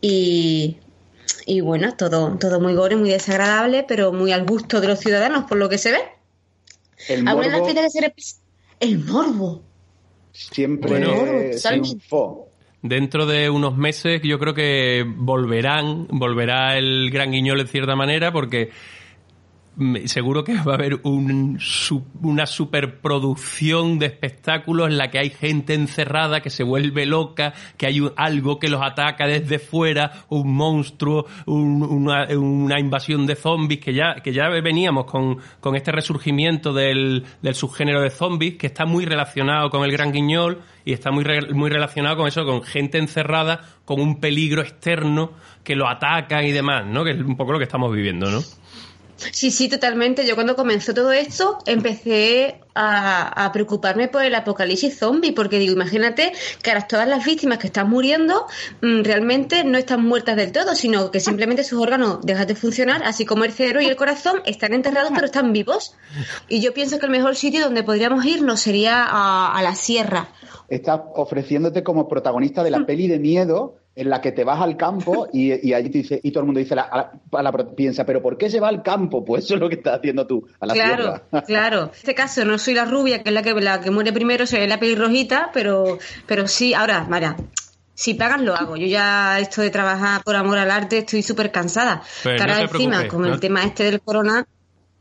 y, 0.01 0.77
y 1.45 1.61
bueno, 1.61 1.95
todo, 1.95 2.37
todo 2.39 2.59
muy 2.59 2.73
gore, 2.73 2.95
muy 2.95 3.09
desagradable, 3.09 3.85
pero 3.87 4.11
muy 4.11 4.31
al 4.31 4.45
gusto 4.45 4.81
de 4.81 4.87
los 4.87 4.99
ciudadanos, 4.99 5.45
por 5.45 5.57
lo 5.57 5.69
que 5.69 5.77
se 5.77 5.91
ve. 5.91 5.99
El 7.07 7.23
morbo 7.23 7.51
el 8.83 8.99
morbo. 8.99 9.63
siempre 10.31 10.89
Bueno. 10.89 11.13
Triunfó. 11.61 12.49
Dentro 12.83 13.25
de 13.25 13.49
unos 13.49 13.77
meses 13.77 14.21
yo 14.23 14.37
creo 14.39 14.53
que 14.53 15.05
volverán, 15.07 16.05
volverá 16.09 16.77
el 16.77 17.09
Gran 17.11 17.31
Guiñol 17.31 17.59
de 17.59 17.67
cierta 17.67 17.95
manera 17.95 18.33
porque 18.33 18.71
seguro 20.05 20.43
que 20.43 20.53
va 20.55 20.73
a 20.73 20.75
haber 20.75 20.99
un, 21.03 21.57
una 22.21 22.45
superproducción 22.45 23.97
de 23.99 24.05
espectáculos 24.07 24.87
en 24.89 24.97
la 24.97 25.09
que 25.09 25.19
hay 25.19 25.29
gente 25.29 25.73
encerrada 25.73 26.41
que 26.41 26.49
se 26.49 26.63
vuelve 26.63 27.05
loca, 27.05 27.53
que 27.77 27.87
hay 27.87 27.99
algo 28.15 28.59
que 28.59 28.69
los 28.69 28.81
ataca 28.81 29.25
desde 29.27 29.59
fuera, 29.59 30.11
un 30.29 30.53
monstruo, 30.55 31.25
un- 31.45 31.83
una, 31.83 32.27
una 32.37 32.79
invasión 32.79 33.25
de 33.25 33.35
zombies, 33.35 33.79
que 33.79 33.93
ya, 33.93 34.15
que 34.23 34.31
ya 34.33 34.49
veníamos 34.49 35.05
con, 35.05 35.37
con 35.59 35.75
este 35.75 35.91
resurgimiento 35.91 36.73
del, 36.73 37.23
del 37.41 37.55
subgénero 37.55 38.01
de 38.01 38.09
zombies, 38.09 38.55
que 38.57 38.67
está 38.67 38.85
muy 38.85 39.05
relacionado 39.05 39.69
con 39.69 39.83
el 39.83 39.91
Gran 39.91 40.11
Guiñol 40.11 40.61
y 40.85 40.93
está 40.93 41.11
muy, 41.11 41.23
re- 41.23 41.53
muy 41.53 41.69
relacionado 41.69 42.17
con 42.17 42.27
eso, 42.27 42.45
con 42.45 42.61
gente 42.63 42.97
encerrada, 42.97 43.61
con 43.85 43.99
un 43.99 44.19
peligro 44.19 44.61
externo 44.61 45.31
que 45.63 45.75
lo 45.75 45.87
ataca 45.89 46.43
y 46.43 46.51
demás, 46.51 46.85
¿no? 46.85 47.03
Que 47.03 47.11
es 47.11 47.19
un 47.19 47.35
poco 47.37 47.53
lo 47.53 47.57
que 47.57 47.63
estamos 47.65 47.93
viviendo, 47.93 48.29
¿no? 48.29 48.39
Sí, 49.17 49.51
sí, 49.51 49.69
totalmente. 49.69 50.25
Yo 50.25 50.35
cuando 50.35 50.55
comenzó 50.55 50.93
todo 50.93 51.11
esto 51.11 51.59
empecé 51.65 52.59
a, 52.75 53.45
a 53.45 53.51
preocuparme 53.51 54.07
por 54.07 54.23
el 54.23 54.33
apocalipsis 54.35 54.97
zombie, 54.97 55.31
porque 55.31 55.59
digo, 55.59 55.73
imagínate 55.73 56.33
que 56.61 56.71
ahora 56.71 56.87
todas 56.87 57.07
las 57.07 57.23
víctimas 57.23 57.59
que 57.59 57.67
están 57.67 57.89
muriendo 57.89 58.47
mm, 58.81 59.03
realmente 59.03 59.63
no 59.63 59.77
están 59.77 60.03
muertas 60.03 60.35
del 60.35 60.51
todo, 60.51 60.75
sino 60.75 61.11
que 61.11 61.19
simplemente 61.19 61.63
sus 61.63 61.79
órganos 61.79 62.21
dejan 62.23 62.47
de 62.47 62.55
funcionar, 62.55 63.03
así 63.03 63.25
como 63.25 63.43
el 63.45 63.51
cerebro 63.51 63.81
y 63.81 63.85
el 63.85 63.95
corazón 63.95 64.41
están 64.45 64.73
enterrados 64.73 65.11
pero 65.13 65.25
están 65.25 65.53
vivos. 65.53 65.95
Y 66.47 66.61
yo 66.61 66.73
pienso 66.73 66.99
que 66.99 67.05
el 67.05 67.11
mejor 67.11 67.35
sitio 67.35 67.63
donde 67.63 67.83
podríamos 67.83 68.25
irnos 68.25 68.59
sería 68.59 69.03
a, 69.03 69.55
a 69.57 69.61
la 69.61 69.75
sierra. 69.75 70.29
Estás 70.69 71.01
ofreciéndote 71.15 71.83
como 71.83 72.07
protagonista 72.07 72.63
de 72.63 72.71
la 72.71 72.85
peli 72.85 73.07
de 73.07 73.19
miedo 73.19 73.82
en 73.95 74.09
la 74.09 74.21
que 74.21 74.31
te 74.31 74.43
vas 74.43 74.59
al 74.59 74.75
campo 74.75 75.27
y, 75.31 75.67
y 75.69 75.73
allí 75.73 75.89
te 75.89 75.99
dice, 75.99 76.19
y 76.23 76.31
todo 76.31 76.41
el 76.41 76.45
mundo 76.47 76.59
dice, 76.59 76.75
la, 76.75 76.81
a 76.83 76.97
la- 76.97 77.11
a 77.31 77.43
la- 77.43 77.51
piensa, 77.75 78.05
pero 78.05 78.21
¿por 78.23 78.37
qué 78.37 78.49
se 78.49 78.59
va 78.59 78.67
al 78.69 78.81
campo? 78.81 79.23
Pues 79.23 79.45
eso 79.45 79.53
es 79.53 79.59
lo 79.59 79.69
que 79.69 79.75
estás 79.75 79.99
haciendo 79.99 80.25
tú, 80.25 80.47
a 80.59 80.65
la 80.65 80.73
claro, 80.73 81.21
tierra. 81.29 81.43
claro. 81.47 81.83
En 81.83 81.89
este 81.93 82.15
caso 82.15 82.43
no 82.45 82.57
soy 82.57 82.73
la 82.73 82.85
rubia, 82.85 83.21
que 83.21 83.29
es 83.29 83.33
la 83.35 83.43
que, 83.43 83.53
la 83.53 83.81
que 83.81 83.91
muere 83.91 84.11
primero, 84.11 84.47
soy 84.47 84.65
la 84.67 84.79
pelirrojita, 84.79 85.51
pero, 85.53 85.99
pero 86.25 86.47
sí, 86.47 86.73
ahora, 86.73 87.05
Mara, 87.07 87.35
si 87.93 88.15
pagan 88.15 88.45
lo 88.45 88.55
hago. 88.55 88.75
Yo 88.77 88.87
ya 88.87 89.39
esto 89.39 89.61
de 89.61 89.69
trabajar 89.69 90.23
por 90.23 90.35
amor 90.35 90.57
al 90.57 90.71
arte 90.71 90.97
estoy 90.99 91.21
súper 91.21 91.51
cansada. 91.51 92.01
Que 92.23 92.31
ahora 92.31 92.45
no 92.47 92.53
te 92.55 92.61
encima, 92.63 92.89
preocupes, 92.97 93.11
con 93.11 93.21
no- 93.21 93.33
el 93.35 93.39
tema 93.39 93.63
este 93.63 93.83
del 93.83 94.01
corona, 94.01 94.43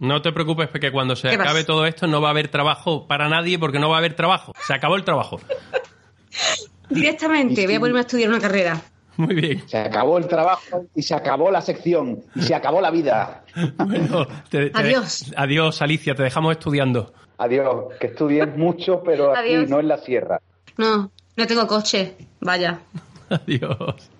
No 0.00 0.20
te 0.20 0.32
preocupes 0.32 0.68
porque 0.68 0.92
cuando 0.92 1.16
se 1.16 1.28
¿Qué 1.30 1.37
acabe 1.37 1.61
pasa? 1.61 1.66
todo 1.66 1.87
esto 1.87 2.06
no 2.08 2.20
va 2.20 2.28
a 2.28 2.32
haber 2.32 2.49
trabajo 2.49 3.06
para 3.06 3.30
nadie 3.30 3.58
porque 3.58 3.78
no 3.78 3.88
va 3.88 3.94
a 3.96 3.99
haber 4.00 4.14
trabajo. 4.14 4.52
Se 4.66 4.75
acabó 4.75 4.96
el 4.96 5.04
trabajo. 5.04 5.40
directamente 6.92 7.66
voy 7.66 7.75
a 7.76 7.80
ponerme 7.80 8.00
a 8.00 8.02
estudiar 8.02 8.28
una 8.30 8.40
carrera. 8.40 8.80
Muy 9.16 9.34
bien. 9.34 9.62
Se 9.68 9.76
acabó 9.78 10.16
el 10.18 10.26
trabajo 10.26 10.87
y 10.94 11.02
se 11.02 11.14
acabó 11.14 11.50
la 11.50 11.61
sección 11.61 12.22
y 12.34 12.42
se 12.42 12.54
acabó 12.54 12.80
la 12.80 12.90
vida. 12.90 13.44
Bueno, 13.76 14.26
te- 14.49 14.70
te- 14.70 14.78
Adiós. 14.78 15.32
Adiós, 15.37 15.82
Alicia, 15.82 16.14
te 16.14 16.22
dejamos 16.22 16.52
estudiando. 16.52 17.12
Adiós, 17.38 17.92
que 18.00 18.06
estudies 18.08 18.56
mucho, 18.56 19.02
pero 19.04 19.37
aquí 19.37 19.54
Adiós. 19.54 19.68
no 19.68 19.80
en 19.80 19.88
la 19.88 19.99
sierra. 19.99 20.40
No, 20.78 21.11
no 21.37 21.46
tengo 21.46 21.66
coche. 21.66 22.14
Vaya. 22.40 22.80
Adiós. 23.28 24.11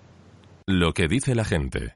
Lo 0.67 0.93
que 0.93 1.07
dice 1.07 1.33
la 1.33 1.43
gente. 1.45 1.95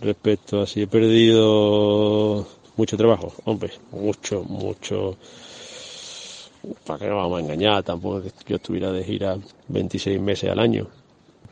Respecto 0.00 0.60
a 0.62 0.66
si 0.66 0.82
he 0.82 0.86
perdido 0.86 2.46
mucho 2.76 2.96
trabajo, 2.96 3.32
hombre, 3.44 3.72
mucho, 3.90 4.44
mucho. 4.44 5.16
Para 6.86 6.98
que 6.98 7.08
no 7.08 7.16
vamos 7.16 7.38
a 7.38 7.42
engañar, 7.42 7.82
tampoco 7.82 8.18
es 8.18 8.32
que 8.32 8.50
yo 8.50 8.56
estuviera 8.56 8.92
de 8.92 9.04
gira 9.04 9.36
26 9.68 10.20
meses 10.20 10.50
al 10.50 10.58
año. 10.58 10.86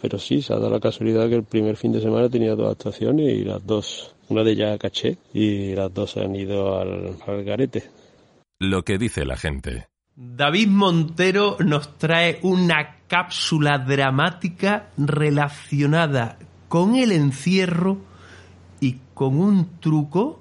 Pero 0.01 0.19
sí, 0.19 0.43
se 0.43 0.53
ha 0.53 0.57
dado 0.57 0.71
la 0.71 0.81
casualidad 0.81 1.29
que 1.29 1.37
el 1.37 1.45
primer 1.45 1.77
fin 1.77 1.93
de 1.93 2.01
semana 2.01 2.29
tenía 2.29 2.55
dos 2.55 2.71
actuaciones 2.73 3.33
y 3.33 3.45
las 3.45 3.65
dos, 3.65 4.15
una 4.29 4.43
de 4.43 4.53
ellas 4.53 4.79
caché 4.79 5.17
y 5.33 5.75
las 5.75 5.93
dos 5.93 6.13
se 6.13 6.21
han 6.21 6.35
ido 6.35 6.79
al, 6.79 7.17
al 7.27 7.45
garete. 7.45 7.85
Lo 8.59 8.83
que 8.83 8.99
dice 8.99 9.25
la 9.25 9.37
gente. 9.37 9.87
David 10.15 10.69
Montero 10.69 11.57
nos 11.61 11.99
trae 11.99 12.39
una 12.43 13.01
cápsula 13.07 13.79
dramática 13.79 14.89
relacionada 14.97 16.39
con 16.69 16.97
el 16.97 17.13
encierro 17.13 17.99
y 18.81 18.99
con 19.15 19.39
un 19.39 19.79
truco 19.79 20.41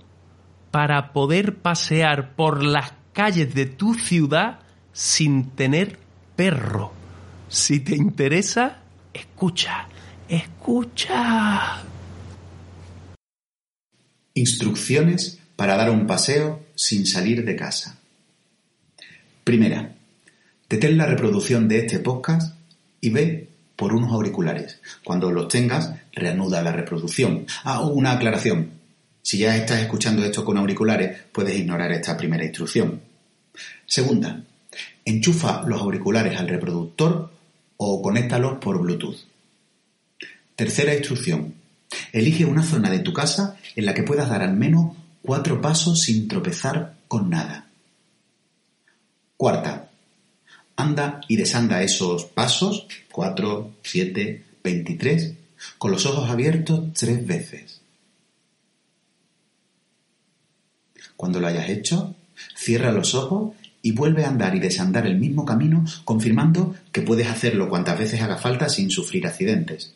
para 0.72 1.13
poder 1.13 1.57
pasear 1.57 2.36
por 2.36 2.63
las 2.63 2.93
calles 3.15 3.55
de 3.55 3.65
tu 3.65 3.95
ciudad 3.95 4.60
sin 4.91 5.51
tener 5.51 5.98
perro. 6.36 6.91
Si 7.48 7.79
te 7.79 7.95
interesa, 7.95 8.81
escucha, 9.13 9.88
escucha. 10.27 11.81
Instrucciones 14.34 15.39
para 15.55 15.77
dar 15.77 15.89
un 15.89 16.05
paseo 16.05 16.65
sin 16.75 17.07
salir 17.07 17.45
de 17.45 17.55
casa. 17.55 17.98
Primera, 19.45 19.95
detén 20.69 20.98
la 20.98 21.05
reproducción 21.05 21.69
de 21.69 21.79
este 21.79 22.00
podcast 22.00 22.53
y 23.00 23.12
ve 23.12 23.48
por 23.77 23.93
unos 23.93 24.12
auriculares. 24.12 24.81
Cuando 25.05 25.31
los 25.31 25.48
tengas, 25.48 25.93
reanuda 26.12 26.62
la 26.62 26.74
reproducción. 26.74 27.45
Ah, 27.63 27.81
una 27.81 28.12
aclaración. 28.12 28.75
Si 29.25 29.39
ya 29.39 29.58
estás 29.58 29.82
escuchando 29.82 30.24
esto 30.24 30.46
con 30.46 30.55
auriculares, 30.55 31.20
puedes 31.32 31.58
ignorar 31.58 31.91
esta 31.91 32.15
primera 32.15 32.44
instrucción. 32.44 33.01
Segunda, 33.88 34.44
enchufa 35.03 35.63
los 35.65 35.82
auriculares 35.82 36.39
al 36.39 36.48
reproductor 36.48 37.32
o 37.77 38.03
conéctalos 38.03 38.60
por 38.60 38.79
Bluetooth. 38.79 39.17
Tercera 40.55 40.94
instrucción. 40.94 41.55
Elige 42.12 42.46
una 42.46 42.62
zona 42.62 42.91
de 42.91 43.00
tu 43.00 43.13
casa 43.13 43.58
en 43.75 43.88
la 43.88 43.96
que 43.96 44.03
puedas 44.03 44.29
dar 44.29 44.44
al 44.44 44.53
menos 44.53 44.96
cuatro 45.24 45.60
pasos 45.60 46.01
sin 46.03 46.27
tropezar 46.27 46.94
con 47.08 47.32
nada. 47.32 47.67
Cuarta. 49.38 49.89
Anda 50.75 51.22
y 51.27 51.38
desanda 51.38 51.82
esos 51.82 52.25
pasos, 52.25 52.86
4, 53.12 53.72
7, 53.82 54.46
23, 54.63 55.34
con 55.79 55.89
los 55.89 56.05
ojos 56.05 56.29
abiertos 56.29 56.94
tres 56.94 57.25
veces. 57.25 57.75
Cuando 61.15 61.39
lo 61.39 61.48
hayas 61.48 61.69
hecho, 61.69 62.15
cierra 62.55 62.91
los 62.91 63.15
ojos 63.15 63.53
y 63.81 63.91
vuelve 63.91 64.25
a 64.25 64.29
andar 64.29 64.55
y 64.55 64.60
desandar 64.60 65.05
el 65.05 65.17
mismo 65.17 65.45
camino, 65.45 65.86
confirmando 66.03 66.75
que 66.91 67.01
puedes 67.01 67.27
hacerlo 67.27 67.69
cuantas 67.69 68.00
veces 68.00 68.22
haga 68.22 68.38
falta 68.38 68.67
sin 68.67 68.89
sufrir 68.89 69.27
accidentes. 69.27 69.93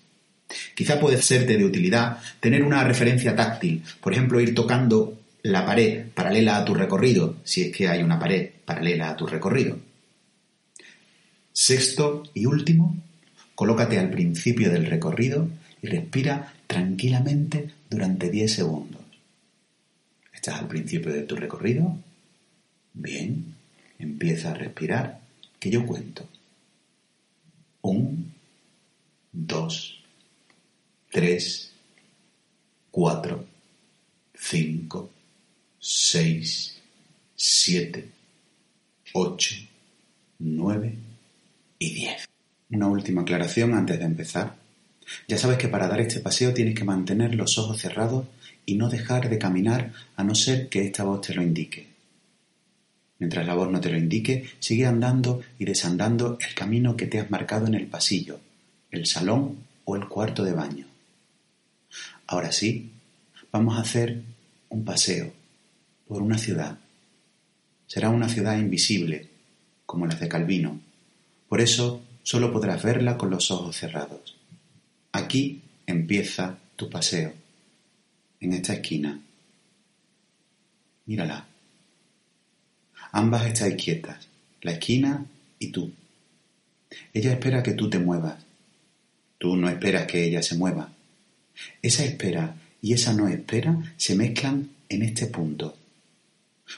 Quizá 0.75 0.99
puede 0.99 1.21
serte 1.21 1.57
de 1.57 1.65
utilidad 1.65 2.17
tener 2.39 2.63
una 2.63 2.83
referencia 2.83 3.35
táctil, 3.35 3.83
por 4.01 4.13
ejemplo, 4.13 4.39
ir 4.39 4.53
tocando 4.53 5.17
la 5.43 5.65
pared 5.65 6.05
paralela 6.13 6.57
a 6.57 6.65
tu 6.65 6.73
recorrido, 6.73 7.38
si 7.43 7.63
es 7.63 7.75
que 7.75 7.88
hay 7.88 8.03
una 8.03 8.19
pared 8.19 8.49
paralela 8.65 9.09
a 9.09 9.17
tu 9.17 9.25
recorrido. 9.25 9.79
Sexto 11.51 12.23
y 12.33 12.45
último, 12.45 12.95
colócate 13.55 13.99
al 13.99 14.09
principio 14.09 14.71
del 14.71 14.85
recorrido 14.85 15.49
y 15.81 15.88
respira 15.88 16.53
tranquilamente 16.67 17.69
durante 17.89 18.29
10 18.29 18.53
segundos. 18.53 18.99
¿Estás 20.39 20.62
al 20.62 20.69
principio 20.69 21.12
de 21.12 21.24
tu 21.24 21.36
recorrido? 21.36 21.98
Bien, 22.93 23.55
empieza 24.00 24.51
a 24.51 24.53
respirar, 24.53 25.19
que 25.60 25.69
yo 25.69 25.86
cuento. 25.86 26.29
Un, 27.81 28.31
dos, 29.34 30.01
tres, 31.12 31.74
cuatro, 32.89 33.46
cinco, 34.34 35.10
seis, 35.77 36.81
siete, 37.36 38.10
ocho, 39.12 39.55
nueve 40.39 40.96
y 41.79 41.93
diez. 41.96 42.29
Una 42.69 42.88
última 42.88 43.24
aclaración 43.24 43.74
antes 43.74 44.00
de 44.00 44.05
empezar. 44.05 44.55
Ya 45.27 45.38
sabes 45.38 45.58
que 45.58 45.67
para 45.67 45.89
dar 45.89 46.00
este 46.00 46.22
paseo 46.22 46.53
tienes 46.53 46.75
que 46.75 46.86
mantener 46.86 47.36
los 47.36 47.58
ojos 47.58 47.81
cerrados 47.81 48.25
y 48.69 48.75
no 48.75 48.88
dejar 48.88 49.29
de 49.29 49.39
caminar 49.39 49.93
a 50.15 50.23
no 50.23 50.35
ser 50.35 50.69
que 50.69 50.85
esta 50.85 51.03
voz 51.03 51.21
te 51.21 51.33
lo 51.33 51.41
indique. 51.41 51.88
Mientras 53.17 53.47
la 53.47 53.55
voz 53.55 53.71
no 53.71 53.81
te 53.81 53.89
lo 53.89 53.97
indique, 53.97 54.47
sigue 54.59 54.85
andando 54.85 55.41
y 55.57 55.65
desandando 55.65 56.38
el 56.39 56.53
camino 56.53 56.95
que 56.95 57.07
te 57.07 57.19
has 57.19 57.31
marcado 57.31 57.65
en 57.65 57.73
el 57.73 57.88
pasillo, 57.88 58.39
el 58.91 59.07
salón 59.07 59.57
o 59.85 59.95
el 59.95 60.07
cuarto 60.07 60.43
de 60.43 60.53
baño. 60.53 60.85
Ahora 62.27 62.51
sí, 62.51 62.91
vamos 63.51 63.75
a 63.75 63.81
hacer 63.81 64.21
un 64.69 64.85
paseo 64.85 65.33
por 66.07 66.21
una 66.21 66.38
ciudad. 66.38 66.77
Será 67.88 68.11
una 68.11 68.29
ciudad 68.29 68.55
invisible, 68.55 69.29
como 69.88 70.05
las 70.05 70.19
de 70.19 70.29
Calvino. 70.29 70.79
Por 71.47 71.59
eso 71.59 72.03
solo 72.21 72.53
podrás 72.53 72.83
verla 72.83 73.17
con 73.17 73.31
los 73.31 73.49
ojos 73.49 73.75
cerrados. 73.75 74.38
Aquí 75.11 75.63
empieza 75.88 76.59
tu 76.75 76.88
paseo, 76.88 77.33
en 78.39 78.53
esta 78.53 78.74
esquina. 78.74 79.19
Mírala. 81.05 81.48
Ambas 83.12 83.48
estáis 83.48 83.75
quietas, 83.75 84.27
la 84.62 84.74
esquina 84.74 85.25
y 85.58 85.67
tú. 85.72 85.91
Ella 87.13 87.34
espera 87.34 87.63
que 87.63 87.74
tú 87.74 87.89
te 87.89 88.00
muevas. 88.00 88.43
Tú 89.38 89.55
no 89.55 89.69
esperas 89.69 90.05
que 90.05 90.24
ella 90.24 90.43
se 90.43 90.55
mueva. 90.55 90.91
Esa 91.81 92.03
espera 92.03 92.55
y 92.81 92.93
esa 92.93 93.13
no 93.13 93.27
espera 93.27 93.93
se 93.98 94.15
mezclan 94.15 94.69
en 94.88 95.01
este 95.03 95.27
punto. 95.27 95.77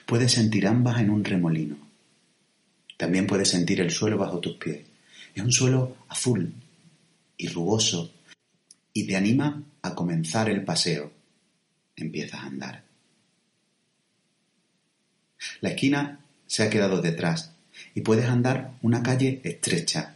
Puedes 0.05 0.31
sentir 0.31 0.67
ambas 0.67 1.01
en 1.01 1.09
un 1.09 1.23
remolino. 1.23 1.77
También 2.97 3.27
puedes 3.27 3.49
sentir 3.49 3.81
el 3.81 3.91
suelo 3.91 4.17
bajo 4.17 4.39
tus 4.39 4.55
pies. 4.57 4.81
Es 5.33 5.43
un 5.43 5.51
suelo 5.51 5.97
azul 6.07 6.53
y 7.37 7.47
rugoso 7.47 8.11
y 8.93 9.07
te 9.07 9.15
anima 9.15 9.63
a 9.81 9.95
comenzar 9.95 10.49
el 10.49 10.63
paseo. 10.63 11.11
Empiezas 11.95 12.41
a 12.41 12.45
andar. 12.45 12.83
La 15.61 15.69
esquina 15.69 16.19
se 16.47 16.63
ha 16.63 16.69
quedado 16.69 17.01
detrás 17.01 17.51
y 17.95 18.01
puedes 18.01 18.25
andar 18.25 18.73
una 18.81 19.01
calle 19.03 19.41
estrecha, 19.43 20.15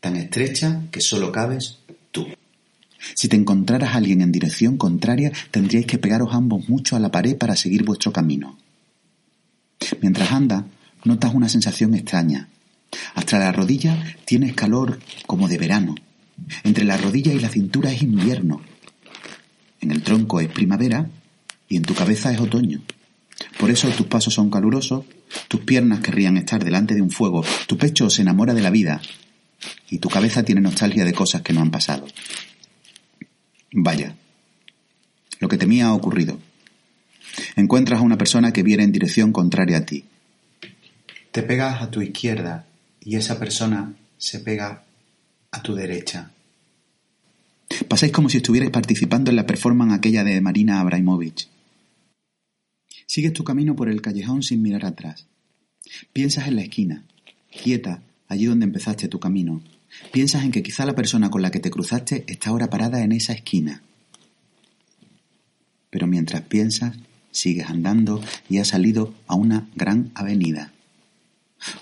tan 0.00 0.16
estrecha 0.16 0.82
que 0.90 1.00
solo 1.00 1.32
cabes 1.32 1.78
tú. 2.10 2.26
Si 3.14 3.28
te 3.28 3.36
encontraras 3.36 3.94
alguien 3.94 4.20
en 4.20 4.32
dirección 4.32 4.76
contraria, 4.76 5.32
tendríais 5.50 5.86
que 5.86 5.98
pegaros 5.98 6.34
ambos 6.34 6.68
mucho 6.68 6.96
a 6.96 7.00
la 7.00 7.10
pared 7.10 7.36
para 7.36 7.56
seguir 7.56 7.84
vuestro 7.84 8.12
camino. 8.12 8.58
Mientras 10.00 10.32
andas, 10.32 10.64
notas 11.04 11.34
una 11.34 11.48
sensación 11.48 11.94
extraña. 11.94 12.48
Hasta 13.14 13.38
la 13.38 13.52
rodilla 13.52 14.16
tienes 14.24 14.54
calor 14.54 14.98
como 15.26 15.48
de 15.48 15.58
verano. 15.58 15.94
Entre 16.64 16.84
la 16.84 16.96
rodilla 16.96 17.32
y 17.32 17.40
la 17.40 17.48
cintura 17.48 17.92
es 17.92 18.02
invierno. 18.02 18.60
En 19.86 19.92
el 19.92 20.02
tronco 20.02 20.40
es 20.40 20.48
primavera 20.48 21.08
y 21.68 21.76
en 21.76 21.84
tu 21.84 21.94
cabeza 21.94 22.32
es 22.32 22.40
otoño. 22.40 22.82
Por 23.56 23.70
eso 23.70 23.88
tus 23.90 24.08
pasos 24.08 24.34
son 24.34 24.50
calurosos, 24.50 25.04
tus 25.46 25.60
piernas 25.60 26.00
querrían 26.00 26.36
estar 26.36 26.64
delante 26.64 26.96
de 26.96 27.02
un 27.02 27.12
fuego, 27.12 27.44
tu 27.68 27.78
pecho 27.78 28.10
se 28.10 28.22
enamora 28.22 28.52
de 28.52 28.62
la 28.62 28.70
vida 28.70 29.00
y 29.88 29.98
tu 29.98 30.08
cabeza 30.08 30.42
tiene 30.42 30.60
nostalgia 30.60 31.04
de 31.04 31.12
cosas 31.12 31.42
que 31.42 31.52
no 31.52 31.60
han 31.60 31.70
pasado. 31.70 32.04
Vaya. 33.70 34.16
Lo 35.38 35.46
que 35.46 35.56
temía 35.56 35.86
ha 35.86 35.94
ocurrido. 35.94 36.36
Encuentras 37.54 38.00
a 38.00 38.02
una 38.02 38.18
persona 38.18 38.52
que 38.52 38.64
viene 38.64 38.82
en 38.82 38.90
dirección 38.90 39.30
contraria 39.30 39.76
a 39.76 39.86
ti. 39.86 40.04
Te 41.30 41.44
pegas 41.44 41.80
a 41.80 41.92
tu 41.92 42.02
izquierda 42.02 42.66
y 43.00 43.14
esa 43.14 43.38
persona 43.38 43.94
se 44.18 44.40
pega 44.40 44.82
a 45.52 45.62
tu 45.62 45.76
derecha. 45.76 46.32
Pasáis 47.88 48.12
como 48.12 48.28
si 48.28 48.38
estuvierais 48.38 48.70
participando 48.70 49.30
en 49.30 49.36
la 49.36 49.46
performance 49.46 49.94
aquella 49.94 50.24
de 50.24 50.40
Marina 50.40 50.80
Abramovich. 50.80 51.48
Sigues 53.06 53.32
tu 53.32 53.44
camino 53.44 53.76
por 53.76 53.88
el 53.88 54.02
callejón 54.02 54.42
sin 54.42 54.62
mirar 54.62 54.84
atrás. 54.84 55.26
Piensas 56.12 56.48
en 56.48 56.56
la 56.56 56.62
esquina, 56.62 57.04
quieta, 57.62 58.02
allí 58.28 58.46
donde 58.46 58.66
empezaste 58.66 59.08
tu 59.08 59.20
camino. 59.20 59.62
Piensas 60.12 60.44
en 60.44 60.50
que 60.50 60.62
quizá 60.62 60.84
la 60.84 60.94
persona 60.94 61.30
con 61.30 61.42
la 61.42 61.50
que 61.50 61.60
te 61.60 61.70
cruzaste 61.70 62.24
está 62.26 62.50
ahora 62.50 62.68
parada 62.68 63.02
en 63.02 63.12
esa 63.12 63.32
esquina. 63.32 63.82
Pero 65.90 66.06
mientras 66.06 66.42
piensas, 66.42 66.96
sigues 67.30 67.70
andando 67.70 68.20
y 68.48 68.58
has 68.58 68.68
salido 68.68 69.14
a 69.26 69.34
una 69.34 69.68
gran 69.74 70.10
avenida. 70.14 70.72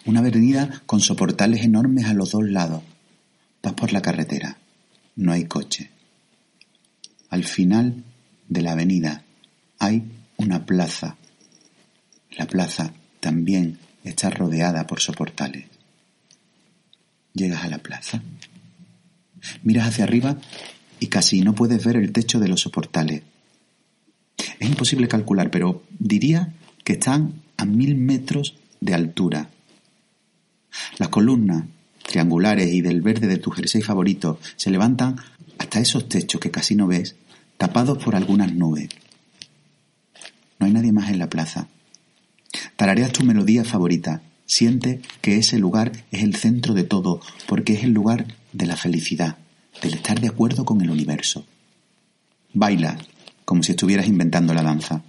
Una 0.04 0.20
avenida 0.20 0.82
con 0.86 1.00
soportales 1.00 1.64
enormes 1.64 2.06
a 2.06 2.14
los 2.14 2.32
dos 2.32 2.44
lados. 2.44 2.82
Vas 3.62 3.72
por 3.72 3.92
la 3.92 4.02
carretera. 4.02 4.58
No 5.16 5.32
hay 5.32 5.44
coche. 5.44 5.90
Al 7.30 7.44
final 7.44 8.04
de 8.48 8.62
la 8.62 8.72
avenida 8.72 9.24
hay 9.78 10.02
una 10.36 10.66
plaza. 10.66 11.16
La 12.36 12.46
plaza 12.46 12.92
también 13.20 13.78
está 14.02 14.30
rodeada 14.30 14.86
por 14.86 15.00
soportales. 15.00 15.66
Llegas 17.32 17.64
a 17.64 17.68
la 17.68 17.78
plaza. 17.78 18.22
Miras 19.62 19.88
hacia 19.88 20.04
arriba 20.04 20.36
y 21.00 21.08
casi 21.08 21.42
no 21.42 21.54
puedes 21.54 21.84
ver 21.84 21.96
el 21.96 22.12
techo 22.12 22.38
de 22.38 22.48
los 22.48 22.60
soportales. 22.60 23.22
Es 24.58 24.68
imposible 24.68 25.08
calcular, 25.08 25.50
pero 25.50 25.84
diría 25.98 26.54
que 26.84 26.94
están 26.94 27.42
a 27.56 27.64
mil 27.64 27.96
metros 27.96 28.56
de 28.80 28.94
altura. 28.94 29.50
Las 30.98 31.08
columnas 31.08 31.64
triangulares 32.04 32.72
y 32.72 32.80
del 32.80 33.02
verde 33.02 33.26
de 33.26 33.38
tu 33.38 33.50
jersey 33.50 33.82
favorito 33.82 34.38
se 34.56 34.70
levantan 34.70 35.16
hasta 35.58 35.80
esos 35.80 36.08
techos 36.08 36.40
que 36.40 36.50
casi 36.50 36.74
no 36.74 36.86
ves, 36.86 37.16
tapados 37.56 38.02
por 38.02 38.16
algunas 38.16 38.52
nubes. 38.54 38.88
No 40.58 40.66
hay 40.66 40.72
nadie 40.72 40.92
más 40.92 41.10
en 41.10 41.18
la 41.18 41.28
plaza. 41.28 41.68
Tarareas 42.76 43.12
tu 43.12 43.24
melodía 43.24 43.64
favorita. 43.64 44.22
Siente 44.46 45.00
que 45.20 45.38
ese 45.38 45.58
lugar 45.58 45.92
es 46.10 46.22
el 46.22 46.36
centro 46.36 46.74
de 46.74 46.84
todo, 46.84 47.20
porque 47.46 47.74
es 47.74 47.84
el 47.84 47.92
lugar 47.92 48.26
de 48.52 48.66
la 48.66 48.76
felicidad, 48.76 49.38
del 49.82 49.94
estar 49.94 50.20
de 50.20 50.28
acuerdo 50.28 50.64
con 50.64 50.80
el 50.82 50.90
universo. 50.90 51.46
Baila, 52.52 52.98
como 53.44 53.62
si 53.62 53.72
estuvieras 53.72 54.06
inventando 54.06 54.52
la 54.54 54.62
danza, 54.62 55.02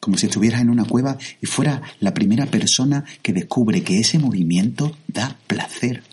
como 0.00 0.16
si 0.16 0.26
estuvieras 0.26 0.60
en 0.60 0.70
una 0.70 0.84
cueva 0.84 1.18
y 1.42 1.46
fuera 1.46 1.82
la 2.00 2.14
primera 2.14 2.46
persona 2.46 3.04
que 3.22 3.32
descubre 3.32 3.82
que 3.82 3.98
ese 3.98 4.18
movimiento 4.18 4.96
da 5.08 5.36
placer. 5.46 6.04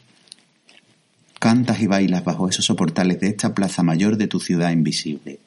Cantas 1.44 1.82
y 1.82 1.88
bailas 1.88 2.24
bajo 2.24 2.48
esos 2.48 2.64
soportales 2.64 3.20
de 3.20 3.28
esta 3.28 3.54
plaza 3.54 3.84
mayor 3.84 4.16
de 4.16 4.28
tu 4.28 4.40
ciudad 4.40 4.72
invisible. 4.72 5.42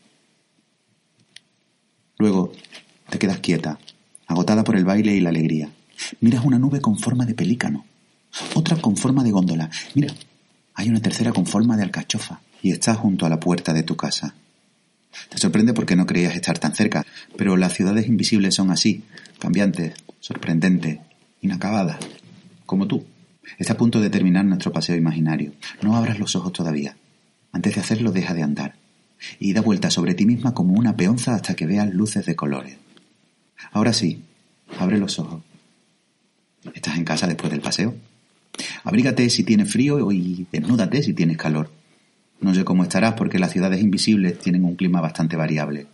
Luego 2.19 2.53
te 3.09 3.19
quedas 3.19 3.39
quieta, 3.39 3.79
agotada 4.27 4.63
por 4.63 4.77
el 4.77 4.85
baile 4.85 5.17
y 5.17 5.21
la 5.21 5.31
alegría. 5.31 5.71
Miras 6.21 6.45
una 6.45 6.59
nube 6.59 6.83
con 6.83 6.99
forma 6.99 7.25
de 7.25 7.33
pelícano, 7.33 7.87
otra 8.53 8.77
con 8.77 8.99
forma 8.99 9.25
de 9.25 9.31
góndola. 9.31 9.71
Mira, 9.95 10.13
hay 10.75 10.91
una 10.91 11.01
tercera 11.01 11.33
con 11.33 11.47
forma 11.47 11.79
de 11.79 11.85
alcachofa 11.85 12.43
y 12.61 12.73
estás 12.73 12.99
junto 12.99 13.25
a 13.25 13.31
la 13.31 13.41
puerta 13.41 13.73
de 13.73 13.83
tu 13.83 13.97
casa. 13.97 14.35
Te 15.31 15.39
sorprende 15.39 15.73
porque 15.73 15.97
no 15.97 16.05
creías 16.05 16.35
estar 16.35 16.59
tan 16.59 16.75
cerca, 16.75 17.07
pero 17.39 17.57
las 17.57 17.73
ciudades 17.73 18.07
invisibles 18.07 18.55
son 18.55 18.71
así, 18.71 19.05
cambiantes, 19.39 19.95
sorprendentes, 20.21 20.99
inacabadas, 21.41 21.97
como 22.67 22.87
tú. 22.87 23.07
Está 23.59 23.75
a 23.75 23.77
punto 23.77 24.01
de 24.01 24.11
terminar 24.11 24.45
nuestro 24.45 24.73
paseo 24.73 24.97
imaginario. 24.97 25.53
No 25.83 25.97
abras 25.97 26.19
los 26.19 26.37
ojos 26.37 26.53
todavía. 26.53 26.97
Antes 27.53 27.75
de 27.75 27.81
hacerlo, 27.81 28.13
deja 28.13 28.35
de 28.35 28.43
andar. 28.43 28.75
Y 29.39 29.53
da 29.53 29.63
vuelta 29.63 29.91
sobre 29.91 30.15
ti 30.15 30.27
misma 30.27 30.53
como 30.55 30.75
una 30.75 30.97
peonza 30.97 31.35
hasta 31.35 31.55
que 31.55 31.67
veas 31.67 31.93
luces 31.93 32.27
de 32.27 32.37
colores. 32.37 32.77
Ahora 33.73 33.93
sí, 33.93 34.23
abre 34.79 34.99
los 34.99 35.19
ojos. 35.19 35.43
¿Estás 36.75 36.97
en 36.99 37.05
casa 37.05 37.27
después 37.27 37.51
del 37.51 37.61
paseo? 37.61 37.95
Abrígate 38.85 39.29
si 39.31 39.45
tienes 39.45 39.71
frío 39.71 40.11
y 40.13 40.47
desnúdate 40.51 41.03
si 41.03 41.15
tienes 41.15 41.37
calor. 41.37 41.71
No 42.41 42.55
sé 42.55 42.65
cómo 42.65 42.83
estarás 42.83 43.15
porque 43.15 43.39
las 43.39 43.53
ciudades 43.53 43.81
invisibles 43.81 44.39
tienen 44.39 44.65
un 44.65 44.77
clima 44.77 45.01
bastante 45.01 45.37
variable. 45.37 45.87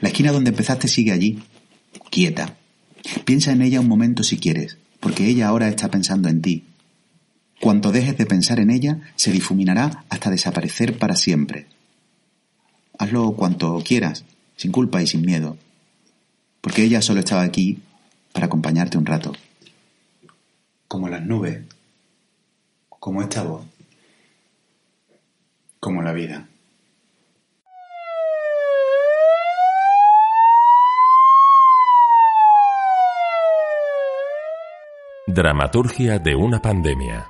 La 0.00 0.08
esquina 0.08 0.32
donde 0.32 0.50
empezaste 0.50 0.86
sigue 0.86 1.12
allí, 1.12 1.40
quieta. 2.10 2.56
Piensa 3.24 3.52
en 3.52 3.62
ella 3.62 3.80
un 3.80 3.88
momento 3.88 4.22
si 4.22 4.38
quieres, 4.38 4.78
porque 5.02 5.26
ella 5.26 5.48
ahora 5.48 5.68
está 5.68 5.90
pensando 5.90 6.30
en 6.30 6.40
ti. 6.40 6.64
Cuanto 7.60 7.92
dejes 7.92 8.16
de 8.16 8.24
pensar 8.24 8.58
en 8.60 8.70
ella, 8.70 9.00
se 9.16 9.32
difuminará 9.32 10.04
hasta 10.08 10.30
desaparecer 10.30 10.96
para 10.96 11.16
siempre. 11.16 11.66
Hazlo 12.98 13.32
cuanto 13.32 13.82
quieras, 13.84 14.24
sin 14.56 14.72
culpa 14.72 15.02
y 15.02 15.06
sin 15.06 15.20
miedo, 15.26 15.58
porque 16.62 16.84
ella 16.84 17.02
solo 17.02 17.20
estaba 17.20 17.42
aquí 17.42 17.80
para 18.32 18.46
acompañarte 18.46 18.96
un 18.96 19.04
rato. 19.04 19.32
Como 20.88 21.10
las 21.10 21.22
nubes, 21.22 21.60
como 22.88 23.20
esta 23.20 23.42
voz 23.42 23.66
como 25.82 26.00
la 26.00 26.12
vida. 26.12 26.46
Dramaturgia 35.34 36.18
de 36.18 36.34
una 36.36 36.60
pandemia. 36.60 37.26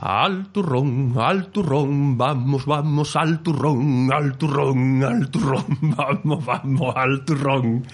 Al 0.00 0.50
turrón, 0.50 1.16
al 1.18 1.48
turrón, 1.48 2.16
vamos, 2.16 2.64
vamos, 2.64 3.14
al 3.16 3.42
turrón, 3.42 4.10
al 4.10 4.38
turrón, 4.38 5.04
al 5.04 5.30
turrón, 5.30 5.66
vamos, 5.82 6.46
vamos, 6.46 6.96
al 6.96 7.26
turrón. 7.26 7.84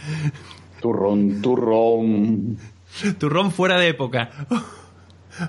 Turrón, 0.81 1.43
turrón. 1.43 2.57
Turrón 3.19 3.51
fuera 3.51 3.81
de 3.81 3.89
época. 3.89 4.31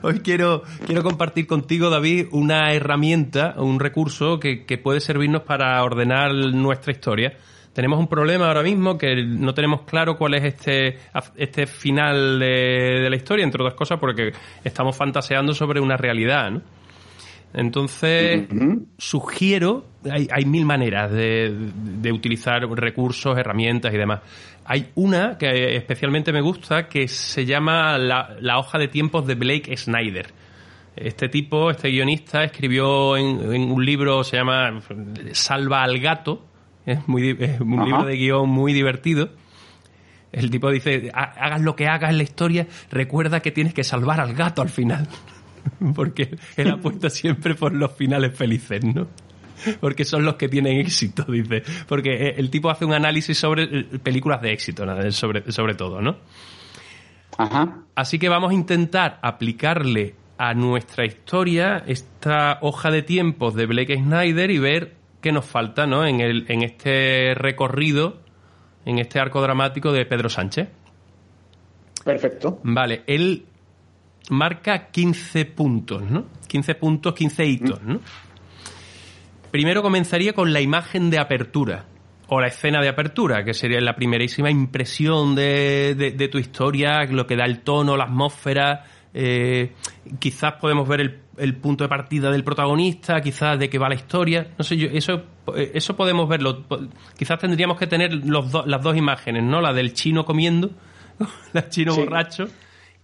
Hoy 0.02 0.22
quiero, 0.22 0.63
quiero 0.88 1.04
compartir 1.04 1.46
contigo, 1.46 1.91
David, 1.91 2.30
una 2.32 2.74
herramienta, 2.74 3.54
un 3.58 3.80
recurso 3.80 4.39
que, 4.39 4.65
que 4.65 4.80
puede 4.80 5.02
servirnos 5.02 5.44
para 5.44 5.84
ordenar 5.84 6.34
nuestra 6.34 6.94
historia. 6.94 7.38
Tenemos 7.73 7.99
un 7.99 8.07
problema 8.07 8.47
ahora 8.47 8.63
mismo 8.63 8.97
que 8.97 9.23
no 9.23 9.53
tenemos 9.53 9.81
claro 9.84 10.17
cuál 10.17 10.34
es 10.34 10.43
este, 10.43 10.97
este 11.36 11.65
final 11.67 12.39
de, 12.39 12.99
de 13.03 13.10
la 13.10 13.15
historia, 13.15 13.45
entre 13.45 13.62
otras 13.63 13.75
cosas 13.75 13.97
porque 13.99 14.34
estamos 14.63 14.95
fantaseando 14.97 15.53
sobre 15.53 15.79
una 15.79 15.95
realidad, 15.95 16.51
¿no? 16.51 16.62
Entonces, 17.53 18.47
sugiero, 18.97 19.86
hay, 20.10 20.27
hay, 20.31 20.45
mil 20.45 20.65
maneras 20.65 21.12
de, 21.12 21.53
de, 21.75 22.12
utilizar 22.12 22.62
recursos, 22.62 23.38
herramientas 23.38 23.93
y 23.93 23.97
demás. 23.97 24.21
Hay 24.63 24.88
una 24.95 25.38
que 25.38 25.75
especialmente 25.75 26.31
me 26.31 26.39
gusta 26.39 26.88
que 26.88 27.10
se 27.10 27.45
llama 27.45 27.97
la, 27.97 28.38
la 28.39 28.57
hoja 28.57 28.77
de 28.77 28.88
tiempos 28.88 29.27
de 29.27 29.36
Blake 29.36 29.75
Snyder. 29.75 30.27
Este 30.95 31.27
tipo, 31.27 31.71
este 31.71 31.89
guionista, 31.89 32.43
escribió 32.43 33.17
en, 33.17 33.53
en 33.53 33.71
un 33.71 33.86
libro, 33.86 34.23
se 34.23 34.38
llama 34.38 34.81
Salva 35.34 35.84
al 35.84 35.99
gato, 35.99 36.45
es, 36.86 37.08
muy, 37.08 37.36
es 37.39 37.60
un 37.60 37.80
Ajá. 37.80 37.86
libro 37.86 38.06
de 38.06 38.15
guion 38.15 38.50
muy 38.50 38.74
divertido. 38.74 39.30
El 40.32 40.50
tipo 40.50 40.72
dice, 40.72 41.12
hagas 41.13 41.62
lo 41.62 41.76
que 41.76 41.88
hagas 41.88 42.12
en 42.12 42.17
la 42.17 42.24
historia, 42.24 42.67
recuerda 42.89 43.41
que 43.41 43.52
tienes 43.52 43.74
que 43.74 43.84
salvar 43.84 44.22
al 44.22 44.34
gato 44.34 44.62
al 44.62 44.70
final. 44.70 45.08
porque 45.96 46.38
él 46.58 46.72
apuesta 46.72 47.10
siempre 47.10 47.56
por 47.56 47.74
los 47.74 47.91
finales 47.94 48.36
felices, 48.36 48.84
¿no? 48.84 49.08
Porque 49.80 50.06
son 50.06 50.26
los 50.26 50.36
que 50.36 50.50
tienen 50.50 50.80
éxito, 50.80 51.24
dice. 51.32 51.63
Porque 51.88 52.30
el 52.30 52.50
tipo 52.50 52.70
hace 52.70 52.86
un 52.86 52.94
análisis 52.94 53.38
sobre 53.38 53.84
películas 54.00 54.41
de 54.41 54.54
éxito, 54.54 54.86
sobre, 55.12 55.52
sobre 55.52 55.76
todo, 55.76 56.02
¿no? 56.02 56.17
Ajá. 57.38 57.84
Así 57.96 58.17
que 58.17 58.30
vamos 58.30 58.52
a 58.52 58.54
intentar 58.54 59.20
aplicarle 59.22 60.15
a 60.38 60.56
nuestra 60.56 61.06
historia 61.06 61.84
esta 61.86 62.58
hoja 62.62 62.89
de 62.89 63.04
tiempos 63.04 63.54
de 63.54 63.67
Blake 63.67 63.96
Snyder 63.98 64.50
y 64.50 64.58
ver 64.58 64.96
qué 65.21 65.31
nos 65.31 65.45
falta, 65.45 65.86
¿no? 65.86 66.05
En, 66.05 66.19
el, 66.19 66.45
en 66.49 66.63
este 66.63 67.34
recorrido, 67.36 68.19
en 68.86 68.99
este 68.99 69.19
arco 69.19 69.41
dramático 69.41 69.91
de 69.91 70.05
Pedro 70.05 70.29
Sánchez. 70.29 70.69
Perfecto. 72.03 72.60
Vale, 72.63 73.03
él 73.07 73.45
marca 74.29 74.89
15 74.91 75.45
puntos, 75.45 76.01
¿no? 76.01 76.25
15 76.47 76.75
puntos, 76.75 77.13
15 77.13 77.45
hitos, 77.45 77.81
¿no? 77.84 77.99
Primero 79.51 79.81
comenzaría 79.81 80.34
con 80.34 80.53
la 80.53 80.62
imagen 80.62 81.10
de 81.10 81.19
apertura 81.19 81.86
o 82.27 82.39
la 82.39 82.47
escena 82.47 82.81
de 82.81 82.88
apertura, 82.88 83.43
que 83.43 83.53
sería 83.53 83.81
la 83.81 83.95
primerísima 83.95 84.49
impresión 84.49 85.36
de, 85.36 85.95
de, 85.95 86.12
de 86.12 86.27
tu 86.29 86.38
historia, 86.38 87.03
lo 87.03 87.27
que 87.27 87.36
da 87.36 87.45
el 87.45 87.60
tono, 87.60 87.97
la 87.97 88.05
atmósfera, 88.05 88.86
eh, 89.13 89.73
quizás 90.19 90.53
podemos 90.53 90.87
ver 90.87 91.01
el, 91.01 91.19
el 91.37 91.55
punto 91.55 91.83
de 91.83 91.89
partida 91.89 92.31
del 92.31 92.43
protagonista, 92.43 93.21
quizás 93.21 93.57
de 93.59 93.69
qué 93.69 93.77
va 93.77 93.89
la 93.89 93.95
historia. 93.95 94.47
No 94.57 94.63
sé, 94.63 94.77
yo, 94.77 94.87
eso, 94.91 95.23
eso 95.55 95.95
podemos 95.95 96.27
verlo. 96.27 96.63
Quizás 97.17 97.39
tendríamos 97.39 97.77
que 97.77 97.87
tener 97.87 98.13
los 98.13 98.51
do- 98.51 98.65
las 98.65 98.81
dos 98.81 98.97
imágenes, 98.97 99.43
¿no? 99.43 99.61
La 99.61 99.73
del 99.73 99.93
chino 99.93 100.25
comiendo, 100.25 100.71
la 101.53 101.69
chino 101.69 101.93
Sí. 101.93 101.99
borracho, 102.01 102.47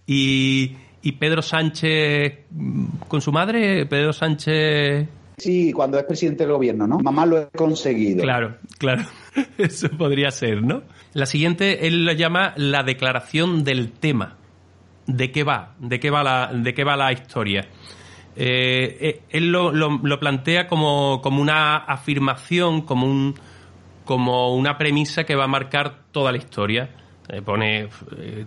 y, 0.06 0.76
y 1.02 1.12
Pedro 1.12 1.42
Sánchez 1.42 2.46
mm, 2.50 2.84
con 3.08 3.20
su 3.20 3.30
madre, 3.32 3.86
Pedro 3.86 4.12
Sánchez. 4.12 5.08
Sí, 5.36 5.72
cuando 5.72 5.98
es 5.98 6.04
presidente 6.04 6.42
del 6.42 6.52
gobierno, 6.52 6.86
¿no? 6.88 6.98
Mamá 6.98 7.24
lo 7.24 7.38
he 7.42 7.46
conseguido. 7.56 8.22
Claro, 8.22 8.56
claro. 8.78 9.04
Eso 9.58 9.88
podría 9.90 10.32
ser, 10.32 10.62
¿no? 10.64 10.82
La 11.14 11.26
siguiente, 11.26 11.86
él 11.86 12.04
lo 12.04 12.12
llama 12.12 12.54
la 12.56 12.82
declaración 12.82 13.62
del 13.62 13.92
tema. 13.92 14.37
¿De 15.08 15.32
qué 15.32 15.42
va? 15.42 15.74
¿De 15.78 15.98
qué 15.98 16.10
va 16.10 16.22
la, 16.22 16.50
de 16.52 16.74
qué 16.74 16.84
va 16.84 16.94
la 16.94 17.10
historia? 17.12 17.66
Eh, 18.36 18.98
eh, 19.00 19.20
él 19.30 19.50
lo, 19.50 19.72
lo- 19.72 20.20
plantea 20.20 20.66
como, 20.68 21.20
como 21.22 21.40
una 21.40 21.76
afirmación, 21.78 22.82
como, 22.82 23.06
un, 23.06 23.34
como 24.04 24.54
una 24.54 24.76
premisa 24.76 25.24
que 25.24 25.34
va 25.34 25.44
a 25.44 25.48
marcar 25.48 26.02
toda 26.12 26.30
la 26.30 26.36
historia. 26.36 26.90
Eh, 27.30 27.40
pone 27.40 27.88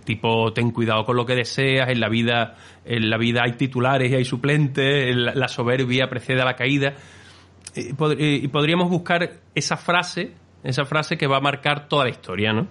tipo 0.04 0.52
ten 0.52 0.70
cuidado 0.70 1.04
con 1.04 1.16
lo 1.16 1.26
que 1.26 1.34
deseas, 1.34 1.88
en 1.88 1.98
la 1.98 2.08
vida, 2.08 2.54
en 2.84 3.10
la 3.10 3.16
vida 3.18 3.42
hay 3.44 3.52
titulares 3.52 4.10
y 4.12 4.14
hay 4.14 4.24
suplentes, 4.24 5.10
en 5.10 5.24
la, 5.24 5.34
la 5.34 5.48
soberbia 5.48 6.08
precede 6.08 6.42
a 6.42 6.44
la 6.44 6.54
caída. 6.54 6.94
Eh, 7.74 8.40
y 8.42 8.48
podríamos 8.48 8.88
buscar 8.88 9.40
esa 9.54 9.76
frase, 9.76 10.32
esa 10.62 10.84
frase 10.84 11.16
que 11.18 11.26
va 11.26 11.38
a 11.38 11.40
marcar 11.40 11.88
toda 11.88 12.04
la 12.04 12.10
historia, 12.10 12.52
¿no? 12.52 12.68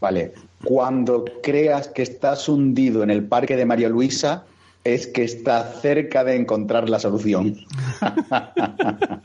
Vale. 0.00 0.32
Cuando 0.64 1.24
creas 1.42 1.88
que 1.88 2.02
estás 2.02 2.48
hundido 2.48 3.02
en 3.02 3.10
el 3.10 3.24
parque 3.24 3.56
de 3.56 3.64
María 3.64 3.88
Luisa, 3.88 4.44
es 4.84 5.06
que 5.06 5.24
estás 5.24 5.80
cerca 5.80 6.24
de 6.24 6.36
encontrar 6.36 6.88
la 6.90 6.98
solución. 6.98 7.56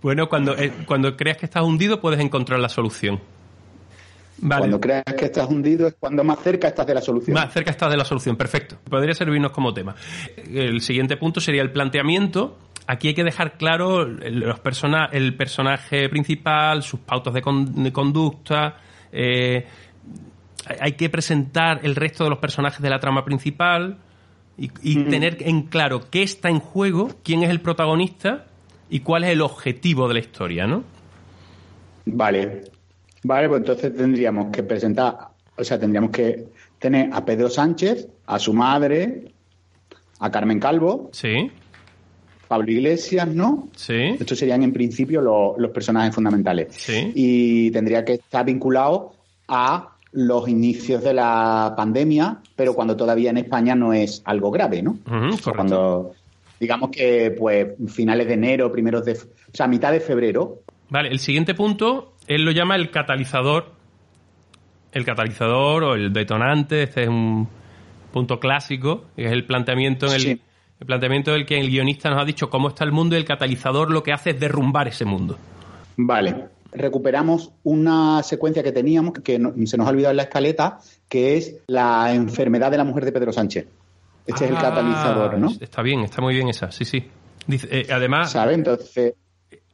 Bueno, 0.00 0.28
cuando, 0.28 0.56
eh, 0.58 0.72
cuando 0.84 1.16
creas 1.16 1.36
que 1.36 1.46
estás 1.46 1.62
hundido 1.62 2.00
puedes 2.00 2.18
encontrar 2.18 2.58
la 2.58 2.68
solución. 2.68 3.20
Vale. 4.38 4.58
Cuando 4.62 4.80
creas 4.80 5.04
que 5.16 5.26
estás 5.26 5.48
hundido 5.48 5.86
es 5.86 5.94
cuando 5.98 6.24
más 6.24 6.40
cerca 6.40 6.66
estás 6.66 6.86
de 6.88 6.94
la 6.94 7.00
solución. 7.00 7.34
Más 7.34 7.52
cerca 7.52 7.70
estás 7.70 7.88
de 7.88 7.96
la 7.96 8.04
solución, 8.04 8.34
perfecto. 8.36 8.76
Podría 8.90 9.14
servirnos 9.14 9.52
como 9.52 9.72
tema. 9.72 9.94
El 10.52 10.80
siguiente 10.80 11.16
punto 11.16 11.40
sería 11.40 11.62
el 11.62 11.70
planteamiento. 11.70 12.58
Aquí 12.88 13.06
hay 13.08 13.14
que 13.14 13.22
dejar 13.22 13.56
claro 13.56 14.02
el, 14.02 14.40
los 14.40 14.58
persona- 14.58 15.08
el 15.12 15.36
personaje 15.36 16.08
principal, 16.08 16.82
sus 16.82 16.98
pautas 16.98 17.32
de, 17.34 17.42
con- 17.42 17.84
de 17.84 17.92
conducta. 17.92 18.78
Eh, 19.12 19.66
hay- 20.80 20.92
que 20.92 21.08
presentar 21.10 21.80
el 21.82 21.94
resto 21.96 22.24
de 22.24 22.30
los 22.30 22.38
personajes 22.38 22.80
de 22.80 22.90
la 22.90 22.98
trama 23.00 23.24
principal 23.24 23.98
y, 24.58 24.70
y 24.82 25.04
tener 25.04 25.38
en 25.40 25.62
claro 25.62 26.02
qué 26.10 26.22
está 26.22 26.48
en 26.50 26.60
juego, 26.60 27.10
quién 27.22 27.42
es 27.42 27.50
el 27.50 27.60
protagonista 27.60 28.46
y 28.90 29.00
cuál 29.00 29.24
es 29.24 29.30
el 29.30 29.40
objetivo 29.40 30.08
de 30.08 30.14
la 30.14 30.20
historia, 30.20 30.66
¿no? 30.66 30.84
Vale. 32.06 32.62
Vale, 33.24 33.48
pues 33.48 33.60
entonces 33.60 33.96
tendríamos 33.96 34.50
que 34.50 34.62
presentar, 34.64 35.16
o 35.56 35.62
sea, 35.64 35.78
tendríamos 35.78 36.10
que 36.10 36.48
tener 36.78 37.10
a 37.12 37.24
Pedro 37.24 37.48
Sánchez, 37.48 38.08
a 38.26 38.38
su 38.38 38.52
madre, 38.52 39.32
a 40.18 40.30
Carmen 40.30 40.58
Calvo, 40.58 41.10
Sí, 41.12 41.50
Pablo 42.52 42.70
Iglesias, 42.70 43.28
¿no? 43.28 43.68
sí, 43.74 44.16
Estos 44.20 44.38
serían 44.38 44.62
en 44.62 44.72
principio 44.72 45.22
lo- 45.22 45.54
los 45.58 45.70
personajes 45.70 46.14
fundamentales. 46.14 46.66
sí. 46.70 47.10
Y 47.14 47.70
tendría 47.70 48.04
que 48.04 48.14
estar 48.14 48.44
vinculado 48.44 49.14
a 49.48 49.88
los 50.12 50.46
inicios 50.48 51.02
de 51.02 51.14
la 51.14 51.72
pandemia, 51.74 52.36
pero 52.54 52.74
cuando 52.74 52.94
todavía 52.94 53.30
en 53.30 53.38
España 53.38 53.74
no 53.74 53.94
es 53.94 54.20
algo 54.26 54.50
grave, 54.50 54.82
¿no? 54.82 54.98
Correcto. 55.08 55.52
cuando, 55.54 56.12
digamos 56.60 56.90
que, 56.90 57.34
pues, 57.38 57.68
finales 57.88 58.26
de 58.28 58.34
enero, 58.34 58.70
primeros 58.70 59.02
de, 59.06 59.12
o 59.12 59.54
sea, 59.54 59.66
mitad 59.66 59.90
de 59.92 60.00
febrero, 60.00 60.58
Vale, 60.90 61.08
el 61.08 61.18
siguiente 61.20 61.54
punto, 61.54 62.12
él 62.26 62.44
lo 62.44 62.50
llama 62.50 62.76
el 62.76 62.90
catalizador. 62.90 63.72
El 64.92 65.06
catalizador 65.06 65.84
o 65.84 65.94
el 65.94 66.12
detonante, 66.12 66.82
este 66.82 67.04
es 67.04 67.08
un 67.08 67.48
punto 68.12 68.38
clásico, 68.38 69.04
que 69.16 69.24
es 69.24 69.32
el 69.32 69.46
planteamiento 69.46 70.06
en 70.08 70.12
el, 70.12 70.20
Sí. 70.20 70.40
El 70.80 70.86
planteamiento 70.86 71.32
del 71.32 71.46
que 71.46 71.58
el 71.60 71.68
guionista 71.70 72.10
nos 72.10 72.20
ha 72.20 72.24
dicho 72.24 72.50
cómo 72.50 72.68
está 72.68 72.84
el 72.84 72.92
mundo 72.92 73.14
y 73.14 73.18
el 73.18 73.24
catalizador 73.24 73.90
lo 73.90 74.02
que 74.02 74.12
hace 74.12 74.30
es 74.30 74.40
derrumbar 74.40 74.88
ese 74.88 75.04
mundo. 75.04 75.38
Vale. 75.96 76.46
Recuperamos 76.72 77.52
una 77.64 78.22
secuencia 78.22 78.62
que 78.62 78.72
teníamos 78.72 79.12
que 79.22 79.38
no- 79.38 79.52
se 79.66 79.76
nos 79.76 79.86
ha 79.86 79.90
olvidado 79.90 80.12
en 80.12 80.16
la 80.16 80.22
escaleta, 80.24 80.78
que 81.08 81.36
es 81.36 81.56
la 81.66 82.12
enfermedad 82.14 82.70
de 82.70 82.78
la 82.78 82.84
mujer 82.84 83.04
de 83.04 83.12
Pedro 83.12 83.32
Sánchez. 83.32 83.66
Este 84.26 84.44
es 84.46 84.50
el 84.50 84.56
Ah, 84.56 84.62
catalizador, 84.62 85.38
¿no? 85.38 85.50
Está 85.60 85.82
bien, 85.82 86.00
está 86.00 86.22
muy 86.22 86.34
bien 86.34 86.48
esa, 86.48 86.70
sí, 86.72 86.84
sí. 86.84 87.04
Dice, 87.46 87.68
eh, 87.70 87.86
además, 87.92 88.30
¿Sabes? 88.32 88.54
Entonces, 88.56 89.14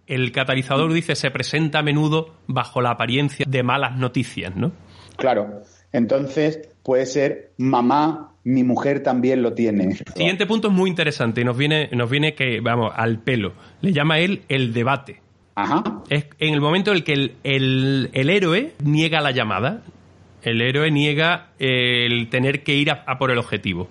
el 0.07 0.33
catalizador 0.33 0.93
dice 0.93 1.15
se 1.15 1.31
presenta 1.31 1.81
a 1.81 1.83
menudo 1.83 2.35
bajo 2.47 2.81
la 2.81 2.91
apariencia 2.91 3.45
de 3.49 3.63
malas 3.63 3.97
noticias, 3.97 4.55
¿no? 4.57 4.73
claro. 5.17 5.63
Entonces, 5.93 6.69
puede 6.89 7.05
ser 7.05 7.51
mamá, 7.59 8.33
mi 8.45 8.65
mujer 8.65 9.03
también 9.03 9.43
lo 9.43 9.53
tiene. 9.53 9.95
Siguiente 10.17 10.47
punto 10.47 10.69
es 10.69 10.75
muy 10.75 10.89
interesante 10.89 11.43
y 11.43 11.45
nos 11.45 11.55
viene, 11.55 11.91
nos 11.93 12.09
viene 12.09 12.33
que, 12.35 12.61
vamos, 12.63 12.91
al 12.97 13.19
pelo. 13.19 13.53
Le 13.83 13.93
llama 13.93 14.21
él 14.21 14.41
el 14.49 14.73
debate. 14.73 15.21
Ajá. 15.55 15.85
Es 16.09 16.25
en 16.39 16.55
el 16.55 16.63
momento 16.63 16.91
en 16.93 16.97
el 16.97 17.05
que 17.05 17.13
el, 17.13 17.33
el- 17.45 18.09
el 18.15 18.31
héroe 18.31 18.73
niega 18.83 19.21
la 19.21 19.33
llamada, 19.33 19.83
el 20.43 20.63
héroe 20.63 20.91
niega 20.91 21.49
el 21.59 22.31
tener 22.31 22.63
que 22.63 22.75
ir 22.77 22.91
a, 22.91 23.05
a 23.07 23.19
por 23.19 23.31
el 23.33 23.37
objetivo. 23.37 23.91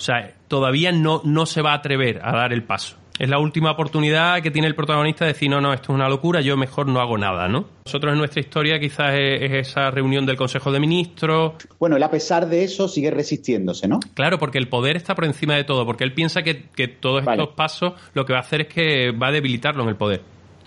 O 0.00 0.02
sea, 0.02 0.32
todavía 0.48 0.92
no, 0.92 1.20
no 1.24 1.44
se 1.44 1.60
va 1.60 1.72
a 1.72 1.74
atrever 1.74 2.22
a 2.24 2.32
dar 2.32 2.54
el 2.54 2.64
paso. 2.64 2.96
Es 3.18 3.28
la 3.28 3.38
última 3.38 3.70
oportunidad 3.70 4.40
que 4.40 4.50
tiene 4.50 4.66
el 4.66 4.74
protagonista 4.74 5.26
de 5.26 5.34
decir, 5.34 5.50
no, 5.50 5.60
no, 5.60 5.74
esto 5.74 5.92
es 5.92 5.94
una 5.94 6.08
locura, 6.08 6.40
yo 6.40 6.56
mejor 6.56 6.86
no 6.86 7.00
hago 7.00 7.18
nada, 7.18 7.48
¿no? 7.48 7.66
Nosotros 7.84 8.14
en 8.14 8.18
nuestra 8.18 8.40
historia 8.40 8.80
quizás 8.80 9.12
es, 9.12 9.42
es 9.42 9.68
esa 9.68 9.90
reunión 9.90 10.24
del 10.24 10.38
Consejo 10.38 10.72
de 10.72 10.80
Ministros. 10.80 11.52
Bueno, 11.78 11.96
él 11.96 12.02
a 12.02 12.10
pesar 12.10 12.48
de 12.48 12.64
eso 12.64 12.88
sigue 12.88 13.10
resistiéndose, 13.10 13.88
¿no? 13.88 14.00
Claro, 14.14 14.38
porque 14.38 14.56
el 14.56 14.68
poder 14.68 14.96
está 14.96 15.14
por 15.14 15.26
encima 15.26 15.54
de 15.54 15.64
todo, 15.64 15.84
porque 15.84 16.04
él 16.04 16.14
piensa 16.14 16.40
que, 16.40 16.70
que 16.74 16.88
todos 16.88 17.22
Vale. 17.22 17.42
estos 17.42 17.54
pasos 17.54 17.92
lo 18.14 18.24
que 18.24 18.32
va 18.32 18.38
a 18.38 18.42
hacer 18.42 18.62
es 18.62 18.68
que 18.68 19.10
va 19.10 19.28
a 19.28 19.32
debilitarlo 19.32 19.82
en 19.82 19.90
el 19.90 19.96
poder. 19.96 20.22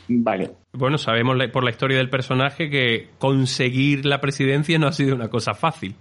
Vale. 0.10 0.52
Bueno, 0.74 1.00
sabemos 1.00 1.38
por 1.52 1.63
la 1.63 1.72
historia 1.72 1.98
del 1.98 2.12
personaje 2.12 2.69
que 2.69 3.10
conseguir 3.17 4.06
la 4.06 4.22
presidencia 4.22 4.78
no 4.78 4.86
ha 4.86 4.91
sido 4.91 5.15
una 5.15 5.30
cosa 5.30 5.56
fácil. 5.56 5.96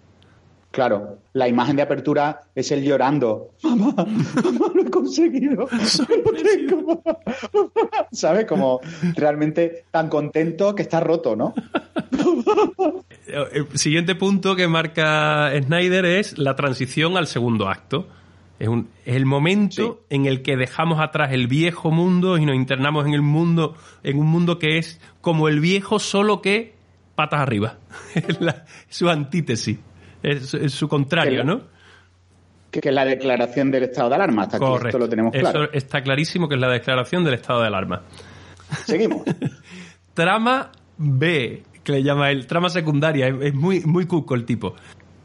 Claro, 0.73 1.19
la 1.35 1.47
imagen 1.49 1.77
de 1.77 1.83
apertura 1.83 2.41
es 2.55 2.73
él 2.73 2.83
llorando. 2.83 3.51
Mamá, 3.63 3.95
mamá, 3.95 4.67
lo 4.75 4.83
he 4.83 4.91
conseguido. 4.91 5.69
Lo 6.09 6.33
tengo. 6.33 7.03
¿Sabes? 8.11 8.47
Como 8.47 8.81
realmente 9.15 9.85
tan 9.91 10.09
contento 10.09 10.75
que 10.75 10.83
está 10.83 10.99
roto, 11.01 11.37
¿no? 11.37 11.55
Eh, 13.27 13.45
El 13.53 13.79
siguiente 13.79 14.15
punto 14.15 14.57
que 14.57 14.69
marca 14.69 15.51
Snyder 15.63 16.05
es 16.05 16.39
la 16.39 16.57
transición 16.57 17.17
al 17.17 17.27
segundo 17.27 17.69
acto. 17.69 18.09
Es, 18.59 18.69
un- 18.69 18.89
es 19.05 19.17
el 19.17 19.27
momento 19.27 20.03
en 20.09 20.27
el 20.27 20.43
que 20.43 20.57
dejamos 20.57 21.01
atrás 21.01 21.33
el 21.33 21.49
viejo 21.49 21.91
mundo 21.91 22.39
y 22.39 22.47
nos 22.47 22.55
internamos 22.55 23.07
en 23.07 23.15
el 23.15 23.23
mundo, 23.23 23.75
en 24.05 24.19
un 24.19 24.27
mundo 24.27 24.59
que 24.59 24.79
es 24.79 25.01
como 25.21 25.49
el 25.49 25.61
viejo, 25.61 25.99
solo 25.99 26.41
que 26.43 26.75
patas 27.15 27.41
arriba. 27.41 27.79
Es 28.15 28.41
la- 28.41 28.65
es 28.89 28.97
su 28.97 29.09
antítesis. 29.11 29.79
Es, 30.23 30.55
es 30.55 30.73
su 30.73 30.89
contrario, 30.89 31.41
Que- 31.41 31.45
¿no? 31.45 31.61
Que, 32.71 32.81
es 32.89 32.95
la 32.95 33.05
declaración 33.05 33.71
del 33.71 33.85
estado 33.85 34.09
de 34.09 34.15
alarma. 34.15 34.43
Hasta 34.43 34.57
aquí 34.57 34.65
Correcto. 34.65 34.89
esto 34.89 34.99
lo 34.99 35.09
tenemos 35.09 35.33
claro. 35.33 35.65
Eso 35.65 35.73
está 35.75 36.03
clarísimo 36.03 36.49
que 36.49 36.55
es 36.55 36.61
la 36.61 36.71
declaración 36.71 37.23
del 37.23 37.35
estado 37.35 37.61
de 37.61 37.67
alarma. 37.67 38.03
Seguimos. 38.87 39.23
Trama 40.15 40.71
B, 40.97 41.63
que 41.85 41.93
le 41.93 42.03
llama 42.03 42.31
él, 42.31 42.47
trama 42.47 42.69
secundaria, 42.71 43.29
es, 43.29 43.55
muy, 43.55 43.81
muy 43.81 44.07
cuco 44.07 44.35
el 44.35 44.45
tipo. 44.45 44.75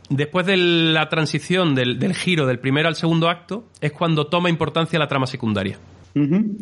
Después 0.10 0.46
de 0.46 0.58
la 0.58 1.08
transición 1.10 1.76
del, 1.76 2.00
del 2.00 2.14
giro 2.16 2.46
del 2.46 2.60
primero 2.60 2.88
al 2.88 2.96
segundo 2.96 3.30
acto, 3.30 3.66
es 3.82 3.92
cuando 3.92 4.28
toma 4.28 4.50
importancia 4.50 4.98
la 5.00 5.08
trama 5.08 5.28
secundaria. 5.28 5.78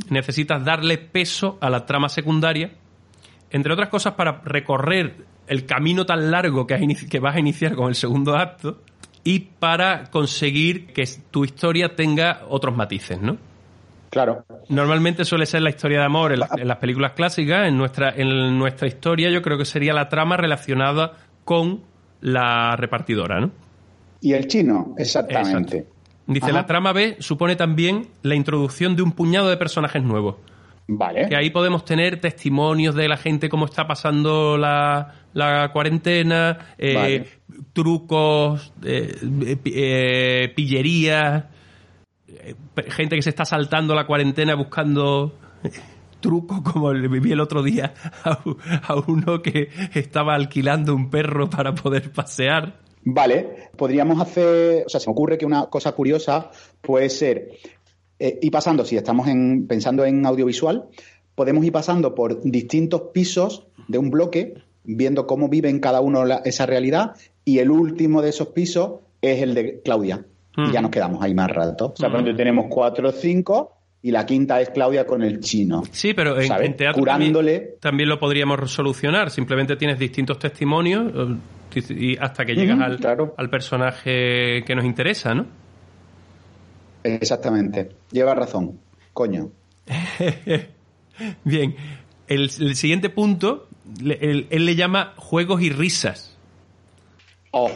Necesitas 0.10 0.66
darle 0.66 0.98
peso 0.98 1.58
a 1.62 1.70
la 1.70 1.86
trama 1.86 2.10
secundaria, 2.10 2.72
entre 3.52 3.72
otras 3.74 3.90
cosas 3.90 4.14
para 4.14 4.42
recorrer 4.44 5.16
el 5.48 5.66
camino 5.66 6.06
tan 6.06 6.32
largo 6.32 6.66
que, 6.68 6.74
has 6.76 6.82
que 7.10 7.20
vas 7.20 7.36
a 7.36 7.40
iniciar 7.40 7.76
con 7.76 7.88
el 7.90 7.96
segundo 7.96 8.36
acto 8.36 8.82
y 9.24 9.40
para 9.40 10.06
conseguir 10.12 10.88
que 10.88 11.04
tu 11.32 11.44
historia 11.46 11.96
tenga 11.96 12.42
otros 12.50 12.76
matices, 12.76 13.20
¿no? 13.22 13.38
Claro. 14.10 14.46
Normalmente 14.70 15.26
suele 15.26 15.46
ser 15.46 15.62
la 15.62 15.70
historia 15.72 16.00
de 16.00 16.06
amor 16.06 16.32
en, 16.32 16.40
la- 16.40 16.50
en 16.58 16.68
las 16.68 16.78
películas 16.78 17.12
clásicas. 17.14 17.68
En 17.68 17.78
nuestra, 17.78 18.12
en 18.16 18.58
nuestra 18.58 18.88
historia 18.88 19.30
yo 19.30 19.42
creo 19.42 19.58
que 19.58 19.66
sería 19.66 19.94
la 19.94 20.08
trama 20.10 20.38
relacionada 20.38 21.14
con 21.44 21.82
la 22.22 22.76
repartidora, 22.78 23.42
¿no? 23.42 23.52
Y 24.22 24.34
el 24.34 24.48
chino, 24.48 24.96
exactamente. 24.98 25.78
Exacto. 25.80 25.96
Dice, 26.28 26.46
Ajá. 26.46 26.54
la 26.54 26.66
trama 26.66 26.94
B 26.94 27.18
supone 27.20 27.56
también 27.56 28.08
la 28.24 28.36
introducción 28.36 28.96
de 28.96 29.04
un 29.04 29.12
puñado 29.12 29.50
de 29.50 29.58
personajes 29.58 30.02
nuevos. 30.02 30.38
Vale. 30.88 31.28
Que 31.28 31.36
ahí 31.36 31.50
podemos 31.50 31.84
tener 31.84 32.20
testimonios 32.22 32.94
de 32.94 33.08
la 33.08 33.18
gente, 33.18 33.50
cómo 33.50 33.66
está 33.66 33.88
pasando 33.88 34.58
la, 34.58 35.14
la 35.34 35.72
cuarentena, 35.74 36.76
eh, 36.78 36.94
Vale. 36.94 37.28
trucos, 37.74 38.72
eh, 38.84 39.16
eh, 39.48 39.58
pi- 39.58 40.54
pillerías, 40.56 41.46
eh, 42.28 42.54
gente 42.90 43.16
que 43.16 43.22
se 43.24 43.30
está 43.32 43.46
saltando 43.46 43.96
la 43.96 44.06
cuarentena 44.06 44.54
buscando 44.56 45.40
trucos, 46.20 46.62
como 46.62 46.94
le 46.94 47.08
vi 47.08 47.32
el 47.32 47.40
otro 47.40 47.64
día 47.64 47.94
a, 48.24 48.40
a 48.88 48.96
uno 49.08 49.42
que 49.42 49.70
estaba 49.94 50.36
alquilando 50.36 50.94
un 50.96 51.10
perro 51.10 51.50
para 51.50 51.74
poder 51.74 52.12
pasear. 52.12 52.80
Vale, 53.04 53.70
podríamos 53.78 54.20
hacer, 54.20 54.84
o 54.86 54.90
sea, 54.90 55.00
se 55.00 55.08
me 55.08 55.14
ocurre 55.14 55.38
que 55.38 55.46
una 55.46 55.68
cosa 55.68 55.92
curiosa 55.92 56.50
puede 56.82 57.10
ser, 57.10 57.52
eh, 58.20 58.40
ir 58.42 58.52
pasando, 58.52 58.86
si 58.86 58.96
estamos 58.96 59.28
en, 59.28 59.68
pensando 59.68 60.06
en 60.06 60.26
audiovisual, 60.26 60.86
podemos 61.36 61.66
ir 61.66 61.72
pasando 61.72 62.16
por 62.16 62.42
distintos 62.44 63.02
pisos 63.14 63.68
de 63.88 63.98
un 63.98 64.10
bloque, 64.10 64.56
viendo 64.84 65.28
cómo 65.28 65.50
vive 65.50 65.70
en 65.70 65.80
cada 65.80 66.02
uno 66.02 66.26
la- 66.26 66.42
esa 66.46 66.66
realidad, 66.66 67.16
y 67.44 67.60
el 67.60 67.72
último 67.72 68.22
de 68.22 68.30
esos 68.30 68.50
pisos 68.50 69.02
es 69.22 69.42
el 69.42 69.54
de 69.54 69.82
Claudia. 69.84 70.26
Y 70.58 70.72
ya 70.72 70.82
nos 70.82 70.90
quedamos 70.90 71.22
ahí 71.22 71.34
más 71.34 71.52
rato. 71.52 71.88
O 71.88 71.96
sea, 71.98 72.08
por 72.10 72.22
ejemplo, 72.22 72.38
tenemos 72.38 72.68
cuatro 72.70 73.10
o 73.10 73.12
cinco, 73.12 73.74
y 74.02 74.12
la 74.12 74.26
quinta 74.26 74.62
es 74.62 74.70
Claudia 74.70 75.06
con 75.06 75.22
el 75.24 75.40
chino. 75.40 75.82
Sí, 75.92 76.14
pero 76.14 76.40
en, 76.40 76.78
teatro 76.78 77.00
Curándole. 77.02 77.58
También, 77.58 77.80
también 77.82 78.10
lo 78.10 78.20
podríamos 78.20 78.72
solucionar. 78.72 79.32
Simplemente 79.32 79.76
tienes 79.76 79.98
distintos 80.00 80.38
testimonios 80.40 81.12
eh, 81.76 81.82
y 81.90 82.16
hasta 82.18 82.46
que 82.46 82.54
llegas 82.54 82.80
al, 82.80 82.98
claro. 83.00 83.34
al 83.36 83.50
personaje 83.50 84.64
que 84.64 84.76
nos 84.76 84.86
interesa, 84.86 85.34
¿no? 85.34 85.48
Exactamente. 87.06 87.90
Lleva 88.12 88.34
razón. 88.36 88.80
Coño. 89.14 89.52
Bien, 91.44 91.76
el, 92.28 92.52
el 92.60 92.76
siguiente 92.76 93.10
punto, 93.10 93.68
le- 94.02 94.18
él, 94.22 94.48
él 94.50 94.66
le 94.66 94.76
llama 94.76 95.14
juegos 95.16 95.62
y 95.62 95.70
risas. 95.70 96.38
Oh, 97.52 97.72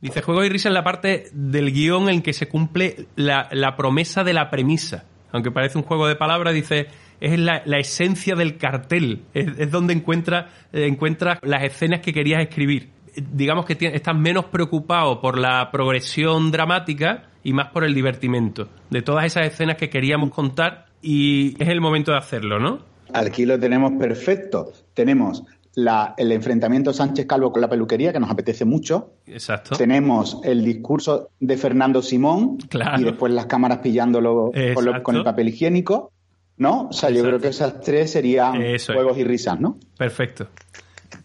Dice 0.00 0.22
juegos 0.22 0.46
y 0.46 0.48
risas 0.50 0.66
en 0.66 0.74
la 0.74 0.84
parte 0.84 1.24
del 1.32 1.72
guion 1.72 2.08
en 2.08 2.22
que 2.22 2.32
se 2.32 2.48
cumple 2.48 3.06
la, 3.16 3.48
la 3.50 3.76
promesa 3.76 4.22
de 4.24 4.32
la 4.34 4.50
premisa. 4.50 5.04
Aunque 5.32 5.50
parece 5.50 5.78
un 5.78 5.84
juego 5.84 6.06
de 6.06 6.14
palabras, 6.16 6.54
dice, 6.54 6.86
es 7.20 7.38
la, 7.38 7.62
la 7.64 7.78
esencia 7.78 8.36
del 8.36 8.56
cartel. 8.58 9.22
Es, 9.34 9.48
es 9.58 9.70
donde 9.70 9.94
encuentra, 9.94 10.50
eh, 10.72 10.86
encuentras 10.86 11.38
las 11.42 11.64
escenas 11.64 12.00
que 12.00 12.12
querías 12.12 12.40
escribir. 12.42 12.90
Digamos 13.16 13.64
que 13.66 13.74
tienes- 13.74 13.96
estás 13.96 14.14
menos 14.16 14.44
preocupado 14.46 15.20
por 15.20 15.38
la 15.38 15.70
progresión 15.72 16.50
dramática 16.52 17.24
y 17.48 17.52
más 17.52 17.68
por 17.68 17.84
el 17.84 17.94
divertimento. 17.94 18.68
De 18.90 19.02
todas 19.02 19.24
esas 19.24 19.46
escenas 19.46 19.76
que 19.76 19.88
queríamos 19.88 20.30
contar 20.30 20.86
y 21.02 21.54
es 21.62 21.68
el 21.68 21.80
momento 21.80 22.10
de 22.12 22.18
hacerlo, 22.18 22.58
¿no? 22.58 22.80
Aquí 23.14 23.46
lo 23.46 23.58
tenemos 23.58 23.92
perfecto. 23.98 24.72
Tenemos 24.94 25.44
la- 25.74 26.14
el 26.16 26.32
enfrentamiento 26.32 26.92
Sánchez 26.92 27.26
Calvo 27.26 27.52
con 27.52 27.60
la 27.60 27.68
peluquería, 27.68 28.12
que 28.12 28.18
nos 28.18 28.30
apetece 28.30 28.64
mucho. 28.64 29.12
Exacto. 29.26 29.76
Tenemos 29.76 30.40
el 30.42 30.64
discurso 30.64 31.28
de 31.38 31.56
Fernando 31.56 32.02
Simón 32.02 32.56
Claro. 32.68 33.00
y 33.00 33.04
después 33.04 33.32
las 33.32 33.46
cámaras 33.46 33.78
pillándolo 33.78 34.50
con, 34.52 34.84
lo- 34.84 34.90
Exacto. 34.90 35.02
con 35.02 35.16
el 35.16 35.22
papel 35.24 35.48
higiénico. 35.50 36.12
¿No? 36.58 36.88
O 36.88 36.92
sea, 36.94 37.10
yo 37.10 37.22
creo 37.22 37.38
que 37.38 37.48
esas 37.48 37.82
tres 37.82 38.10
serían 38.12 38.62
Eso 38.62 38.92
es. 38.92 38.96
juegos 38.96 39.18
y 39.18 39.24
risas, 39.24 39.60
¿no? 39.60 39.76
Perfecto. 39.98 40.48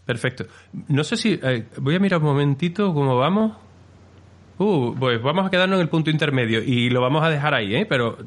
Perfecto. 0.06 0.46
No 0.90 1.04
sé 1.06 1.16
si. 1.16 1.40
eh, 1.42 1.66
voy 1.78 1.96
a 1.96 2.00
mirar 2.00 2.20
un 2.20 2.26
momentito 2.26 2.94
cómo 2.94 3.16
vamos. 3.18 3.54
Uh, 4.62 4.94
pues 5.00 5.20
vamos 5.24 5.48
a 5.48 5.50
quedarnos 5.50 5.78
en 5.78 5.82
el 5.82 5.90
punto 5.90 6.12
intermedio 6.12 6.62
y 6.62 6.92
lo 6.92 7.02
vamos 7.02 7.24
a 7.24 7.30
dejar 7.30 7.56
ahí, 7.56 7.74
¿eh? 7.74 7.88
Pero 7.88 8.18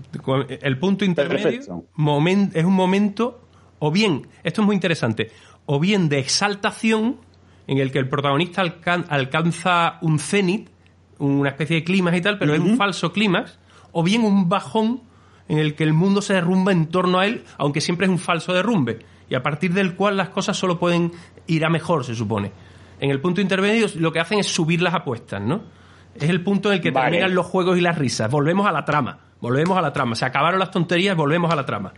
el 0.62 0.78
punto 0.78 1.04
intermedio 1.04 1.60
momen- 1.96 2.50
es 2.54 2.64
un 2.64 2.72
momento, 2.72 3.40
o 3.78 3.92
bien, 3.92 4.26
esto 4.42 4.62
es 4.62 4.66
muy 4.66 4.74
interesante, 4.74 5.30
o 5.66 5.78
bien 5.78 6.08
de 6.08 6.18
exaltación 6.18 7.18
en 7.68 7.78
el 7.78 7.92
que 7.92 8.00
el 8.00 8.08
protagonista 8.08 8.62
alcan- 8.62 9.04
alcanza 9.10 9.98
un 10.02 10.18
cenit, 10.18 10.70
una 11.18 11.50
especie 11.50 11.76
de 11.76 11.84
clímax 11.84 12.16
y 12.16 12.20
tal, 12.20 12.38
pero 12.38 12.52
es 12.52 12.58
un 12.60 12.76
falso 12.76 13.12
clímax, 13.12 13.60
o 13.92 14.02
bien 14.02 14.22
un 14.24 14.48
bajón 14.48 15.02
en 15.46 15.58
el 15.58 15.76
que 15.76 15.84
el 15.84 15.92
mundo 15.92 16.20
se 16.20 16.34
derrumba 16.34 16.72
en 16.72 16.86
torno 16.86 17.20
a 17.20 17.26
él, 17.26 17.44
aunque 17.58 17.80
siempre 17.80 18.06
es 18.06 18.10
un 18.10 18.18
falso 18.18 18.52
derrumbe, 18.52 18.98
y 19.30 19.36
a 19.36 19.42
partir 19.44 19.72
del 19.72 19.94
cual 19.94 20.16
las 20.16 20.30
cosas 20.30 20.56
solo 20.56 20.80
pueden 20.80 21.12
ir 21.46 21.64
a 21.64 21.70
mejor, 21.70 22.04
se 22.04 22.16
supone. 22.16 22.50
En 22.98 23.10
el 23.10 23.20
punto 23.20 23.40
intermedio 23.40 23.86
lo 23.96 24.10
que 24.12 24.18
hacen 24.18 24.40
es 24.40 24.46
subir 24.48 24.82
las 24.82 24.94
apuestas, 24.94 25.40
¿no? 25.40 25.83
Es 26.14 26.28
el 26.30 26.42
punto 26.42 26.68
en 26.70 26.76
el 26.76 26.80
que 26.80 26.90
Vale. 26.90 27.10
terminan 27.10 27.34
los 27.34 27.46
juegos 27.46 27.78
y 27.78 27.80
las 27.80 27.98
risas. 27.98 28.30
Volvemos 28.30 28.66
a 28.66 28.72
la 28.72 28.84
trama, 28.84 29.18
volvemos 29.40 29.76
a 29.76 29.82
la 29.82 29.92
trama. 29.92 30.14
Se 30.14 30.24
acabaron 30.24 30.58
las 30.58 30.70
tonterías, 30.70 31.16
volvemos 31.16 31.50
a 31.52 31.56
la 31.56 31.66
trama. 31.66 31.92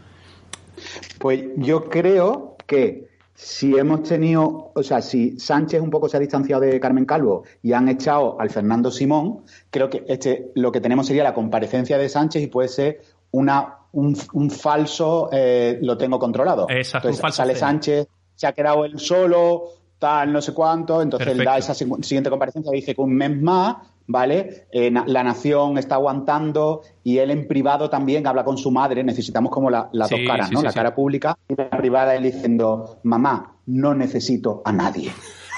Pues 1.19 1.45
yo 1.57 1.85
creo 1.89 2.57
que 2.67 3.09
si 3.35 3.77
hemos 3.77 4.03
tenido, 4.03 4.73
o 4.75 4.83
sea, 4.83 5.03
si 5.03 5.39
Sánchez 5.39 5.81
un 5.81 5.91
poco 5.91 6.09
se 6.09 6.17
ha 6.17 6.21
distanciado 6.21 6.63
de 6.63 6.81
Carmen 6.81 7.05
Calvo 7.05 7.45
y 7.63 7.73
han 7.75 7.89
echado 7.89 8.41
al 8.41 8.49
Fernando 8.51 8.91
Simón, 8.91 9.43
creo 9.71 9.91
que 9.91 10.05
este 10.09 10.53
lo 10.55 10.73
que 10.73 10.81
tenemos 10.81 11.07
sería 11.07 11.23
la 11.23 11.35
comparecencia 11.35 11.99
de 11.99 12.09
Sánchez 12.09 12.43
y 12.43 12.47
puede 12.47 12.69
ser 12.69 13.03
una 13.33 13.75
un, 13.93 14.17
un 14.33 14.51
falso 14.51 15.29
eh, 15.33 15.79
lo 15.83 15.97
tengo 15.99 16.19
controlado. 16.19 16.67
Exacto, 16.69 17.09
Entonces, 17.09 17.19
un 17.19 17.23
falso 17.23 17.37
sale. 17.37 17.55
Sánchez, 17.57 18.09
se 18.35 18.47
ha 18.47 18.53
quedado 18.53 18.85
él 18.85 18.99
solo, 18.99 19.65
tal, 19.99 20.33
no 20.33 20.41
sé 20.41 20.53
cuánto, 20.53 21.01
entonces 21.03 21.29
él 21.29 21.45
da 21.45 21.59
esa 21.59 21.75
siguiente 21.75 22.31
comparecencia 22.31 22.71
dice 22.73 22.95
que 22.95 23.01
un 23.01 23.15
mes 23.15 23.35
más, 23.41 23.77
¿vale? 24.07 24.67
Eh, 24.73 24.91
la 25.07 25.23
nación 25.25 25.79
está 25.79 25.97
aguantando 25.97 26.83
y 27.03 27.19
él 27.19 27.31
en 27.31 27.47
privado 27.49 27.91
también 27.91 28.27
habla 28.27 28.45
con 28.45 28.57
su 28.59 28.71
madre, 28.71 29.03
necesitamos 29.05 29.51
como 29.51 29.71
la- 29.71 29.89
las 29.93 30.09
Sí, 30.09 30.17
dos 30.19 30.27
caras, 30.29 30.49
sí, 30.49 30.55
¿no? 30.55 30.61
sí, 30.61 30.67
la 30.67 30.73
cara 30.73 30.95
pública 30.95 31.37
y 31.49 31.55
la 31.57 31.71
privada 31.71 32.15
él 32.15 32.23
diciendo, 32.25 32.99
mamá, 33.03 33.57
no 33.67 33.95
necesito 33.95 34.63
a 34.65 34.73
nadie. 34.73 35.13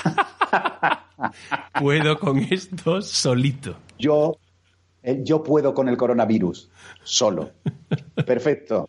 Puedo 1.80 2.18
con 2.18 2.38
esto 2.38 3.02
solito. 3.02 3.76
Yo, 3.98 4.36
eh, 5.02 5.20
yo 5.24 5.42
puedo 5.42 5.74
con 5.74 5.88
el 5.88 5.96
coronavirus, 5.96 6.70
solo. 7.02 7.50
Perfecto. 8.26 8.88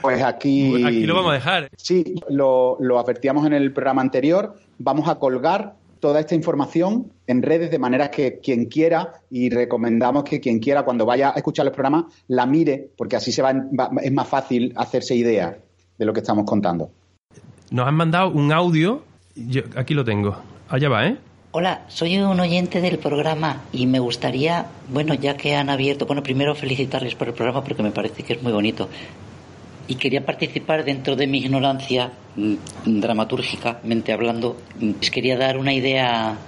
Pues 0.00 0.22
aquí... 0.22 0.84
Aquí 0.84 1.06
lo 1.06 1.14
vamos 1.14 1.30
a 1.32 1.34
dejar. 1.34 1.68
Sí, 1.76 2.14
lo, 2.28 2.76
lo 2.80 2.98
advertíamos 2.98 3.46
en 3.46 3.52
el 3.54 3.72
programa 3.72 4.02
anterior. 4.02 4.54
Vamos 4.78 5.08
a 5.08 5.18
colgar 5.18 5.76
toda 6.00 6.20
esta 6.20 6.34
información 6.34 7.12
en 7.26 7.42
redes 7.42 7.70
de 7.70 7.78
manera 7.78 8.10
que 8.10 8.40
quien 8.40 8.64
quiera, 8.66 9.12
y 9.30 9.50
recomendamos 9.50 10.24
que 10.24 10.40
quien 10.40 10.58
quiera, 10.58 10.82
cuando 10.84 11.06
vaya 11.06 11.30
a 11.30 11.36
escuchar 11.36 11.64
los 11.66 11.74
programas, 11.74 12.04
la 12.28 12.46
mire, 12.46 12.88
porque 12.96 13.16
así 13.16 13.30
se 13.30 13.42
va, 13.42 13.52
va- 13.52 13.90
es 14.02 14.12
más 14.12 14.26
fácil 14.26 14.72
hacerse 14.76 15.14
idea 15.14 15.56
de 15.98 16.04
lo 16.04 16.12
que 16.12 16.20
estamos 16.20 16.44
contando. 16.46 16.90
Nos 17.70 17.86
han 17.86 17.94
mandado 17.94 18.30
un 18.30 18.50
audio. 18.52 19.02
Yo, 19.36 19.62
aquí 19.76 19.94
lo 19.94 20.04
tengo. 20.04 20.36
Allá 20.68 20.88
va, 20.88 21.06
¿eh? 21.06 21.16
Hola, 21.52 21.84
soy 21.88 22.16
un 22.18 22.38
oyente 22.38 22.80
del 22.80 22.98
programa 22.98 23.62
y 23.72 23.86
me 23.86 23.98
gustaría, 23.98 24.66
bueno, 24.88 25.14
ya 25.14 25.36
que 25.36 25.56
han 25.56 25.68
abierto, 25.68 26.06
bueno, 26.06 26.22
primero 26.22 26.54
felicitarles 26.54 27.14
por 27.16 27.28
el 27.28 27.34
programa 27.34 27.62
porque 27.64 27.82
me 27.82 27.90
parece 27.90 28.22
que 28.22 28.34
es 28.34 28.42
muy 28.42 28.52
bonito. 28.52 28.88
Y 29.90 29.96
quería 29.96 30.24
participar 30.24 30.84
dentro 30.84 31.16
de 31.16 31.26
mi 31.26 31.38
ignorancia 31.38 32.12
mm, 32.36 32.54
dramatúrgicamente 33.00 34.12
hablando. 34.12 34.56
mm, 34.78 34.92
Les 35.00 35.10
quería 35.10 35.36
dar 35.36 35.58
una 35.58 35.72
idea 35.74 36.38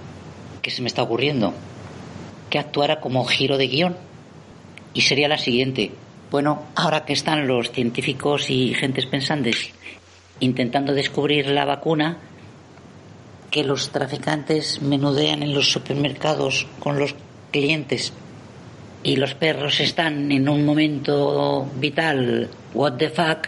que 0.61 0.71
se 0.71 0.81
me 0.81 0.87
está 0.87 1.03
ocurriendo, 1.03 1.53
que 2.49 2.57
actuara 2.57 3.01
como 3.01 3.25
giro 3.25 3.57
de 3.57 3.67
guion. 3.67 3.97
Y 4.93 5.01
sería 5.01 5.27
la 5.27 5.37
siguiente. 5.37 5.91
Bueno, 6.31 6.63
ahora 6.73 7.03
que 7.03 7.11
están 7.11 7.45
los 7.45 7.69
científicos 7.71 8.49
y 8.49 8.73
gentes 8.75 9.07
pensantes 9.07 9.71
intentando 10.39 10.93
descubrir 10.93 11.47
la 11.47 11.65
vacuna, 11.65 12.19
que 13.51 13.65
los 13.65 13.89
traficantes 13.89 14.81
menudean 14.81 15.43
en 15.43 15.53
los 15.53 15.69
supermercados 15.69 16.65
con 16.79 16.97
los 16.97 17.13
clientes 17.51 18.13
y 19.03 19.15
los 19.17 19.35
perros 19.35 19.79
están 19.79 20.31
en 20.31 20.47
un 20.49 20.65
momento 20.65 21.69
vital, 21.75 22.49
what 22.73 22.93
the 22.93 23.09
fuck, 23.09 23.47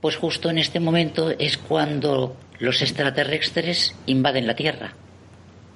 pues 0.00 0.16
justo 0.16 0.48
en 0.50 0.58
este 0.58 0.78
momento 0.80 1.30
es 1.30 1.58
cuando 1.58 2.36
los 2.60 2.80
extraterrestres 2.82 3.94
invaden 4.06 4.46
la 4.46 4.54
Tierra. 4.54 4.92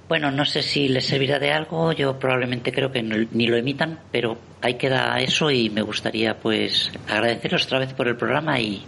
Bueno, 0.09 0.31
no 0.31 0.45
sé 0.45 0.63
si 0.63 0.89
les 0.89 1.07
servirá 1.07 1.39
de 1.39 1.53
algo, 1.53 1.93
yo 1.93 2.19
probablemente 2.19 2.71
creo 2.73 2.93
que 2.93 3.03
no- 3.03 3.27
ni 3.33 3.47
lo 3.47 3.57
emitan, 3.57 3.99
pero 4.11 4.37
ahí 4.61 4.75
queda 4.75 5.19
eso 5.21 5.51
y 5.51 5.71
me 5.71 5.83
gustaría 5.83 6.37
pues 6.37 6.91
agradecerles 7.09 7.65
otra 7.67 7.79
vez 7.79 7.93
por 7.95 8.09
el 8.09 8.17
programa 8.17 8.61
y, 8.61 8.83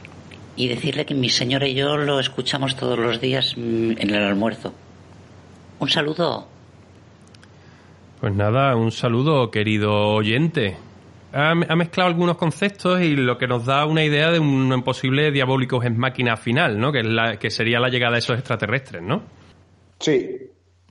y 0.57 0.69
decirle 0.69 1.07
que 1.07 1.15
mi 1.15 1.31
señora 1.31 1.67
y 1.67 1.75
yo 1.75 1.97
lo 1.97 2.21
escuchamos 2.21 2.77
todos 2.77 2.99
los 2.99 3.21
días 3.21 3.55
mm, 3.57 3.93
en 3.99 4.11
el 4.11 4.23
almuerzo. 4.23 4.75
Un 5.81 5.89
saludo. 5.89 6.47
Pues 8.25 8.35
nada, 8.37 8.75
un 8.75 8.91
saludo, 8.91 9.51
querido 9.51 9.93
oyente. 10.15 10.79
Ha, 11.35 11.51
ha 11.51 11.77
mezclado 11.77 12.09
algunos 12.09 12.39
conceptos 12.39 13.03
y 13.03 13.17
lo 13.17 13.37
que 13.37 13.47
nos 13.47 13.67
da 13.67 13.85
una 13.85 14.03
idea 14.03 14.31
de 14.31 14.39
un 14.39 14.83
posible 14.83 15.31
diabólico 15.31 15.83
en 15.83 15.99
máquina 15.99 16.39
final, 16.39 16.81
¿no? 16.81 16.91
Que, 16.91 17.01
es 17.01 17.07
la, 17.07 17.39
que 17.39 17.51
sería 17.51 17.79
la 17.81 17.91
llegada 17.91 18.13
de 18.15 18.21
esos 18.21 18.39
extraterrestres, 18.39 19.03
¿no? 19.03 19.25
Sí. 20.01 20.39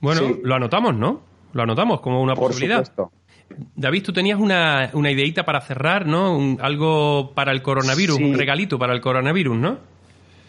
Bueno, 0.00 0.20
Sí. 0.20 0.40
lo 0.44 0.54
anotamos, 0.54 0.94
¿no? 0.94 1.22
Lo 1.54 1.62
anotamos 1.64 2.00
como 2.02 2.22
una 2.22 2.34
Por 2.36 2.50
posibilidad. 2.52 2.84
supuesto. 2.84 3.10
David, 3.74 4.04
tú 4.04 4.12
tenías 4.12 4.38
una, 4.38 4.90
una 4.92 5.10
ideita 5.10 5.42
para 5.44 5.60
cerrar, 5.60 6.06
¿no? 6.06 6.36
Un- 6.38 6.58
algo 6.62 7.32
para 7.34 7.50
el 7.50 7.62
coronavirus, 7.62 8.14
Sí. 8.18 8.22
un 8.22 8.38
regalito 8.38 8.78
para 8.78 8.92
el 8.94 9.00
coronavirus, 9.00 9.56
¿no? 9.56 9.78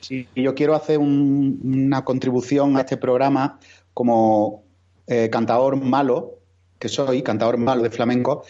Sí, 0.01 0.27
yo 0.35 0.53
quiero 0.53 0.75
hacer 0.75 0.99
un- 0.99 1.59
una 1.63 2.03
contribución 2.05 2.77
a 2.77 2.81
este 2.81 2.97
programa 2.97 3.57
como 3.91 4.61
eh, 5.07 5.29
cantador 5.31 5.77
malo, 5.83 6.31
que 6.85 6.89
soy, 6.89 7.23
cantador 7.23 7.57
malo 7.57 7.81
de 7.81 7.89
flamenco, 7.89 8.43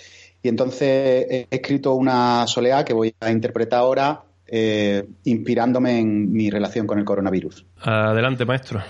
Y 0.43 0.49
entonces 0.49 1.25
he 1.29 1.47
escrito 1.49 1.95
una 1.95 2.45
soleá 2.47 2.83
que 2.83 2.93
voy 2.93 3.15
a 3.21 3.31
interpretar 3.31 3.79
ahora, 3.79 4.23
eh, 4.45 5.07
inspirándome 5.23 5.99
en 5.99 6.33
mi 6.33 6.49
relación 6.49 6.85
con 6.85 6.99
el 6.99 7.05
coronavirus. 7.05 7.65
Adelante, 7.81 8.43
maestro. 8.45 8.81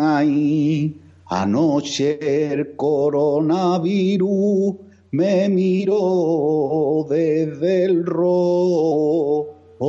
Ay, 0.00 1.00
anoche 1.26 2.52
el 2.52 2.74
coronavirus 2.74 4.74
me 5.12 5.48
miró 5.48 7.06
desde 7.08 7.84
el 7.84 8.04
rojo, 8.04 9.46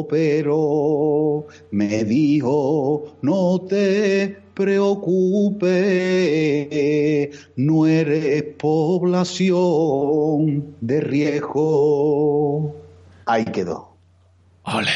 pero 0.07 1.47
me 1.71 2.03
dijo, 2.03 3.15
no 3.23 3.59
te 3.67 4.42
preocupes, 4.53 5.69
no 7.55 7.85
eres 7.85 8.43
población 8.57 9.85
de 10.81 11.01
riesgo. 11.01 12.75
Ahí 13.25 13.45
quedó. 13.45 13.89
Ole. 14.63 14.91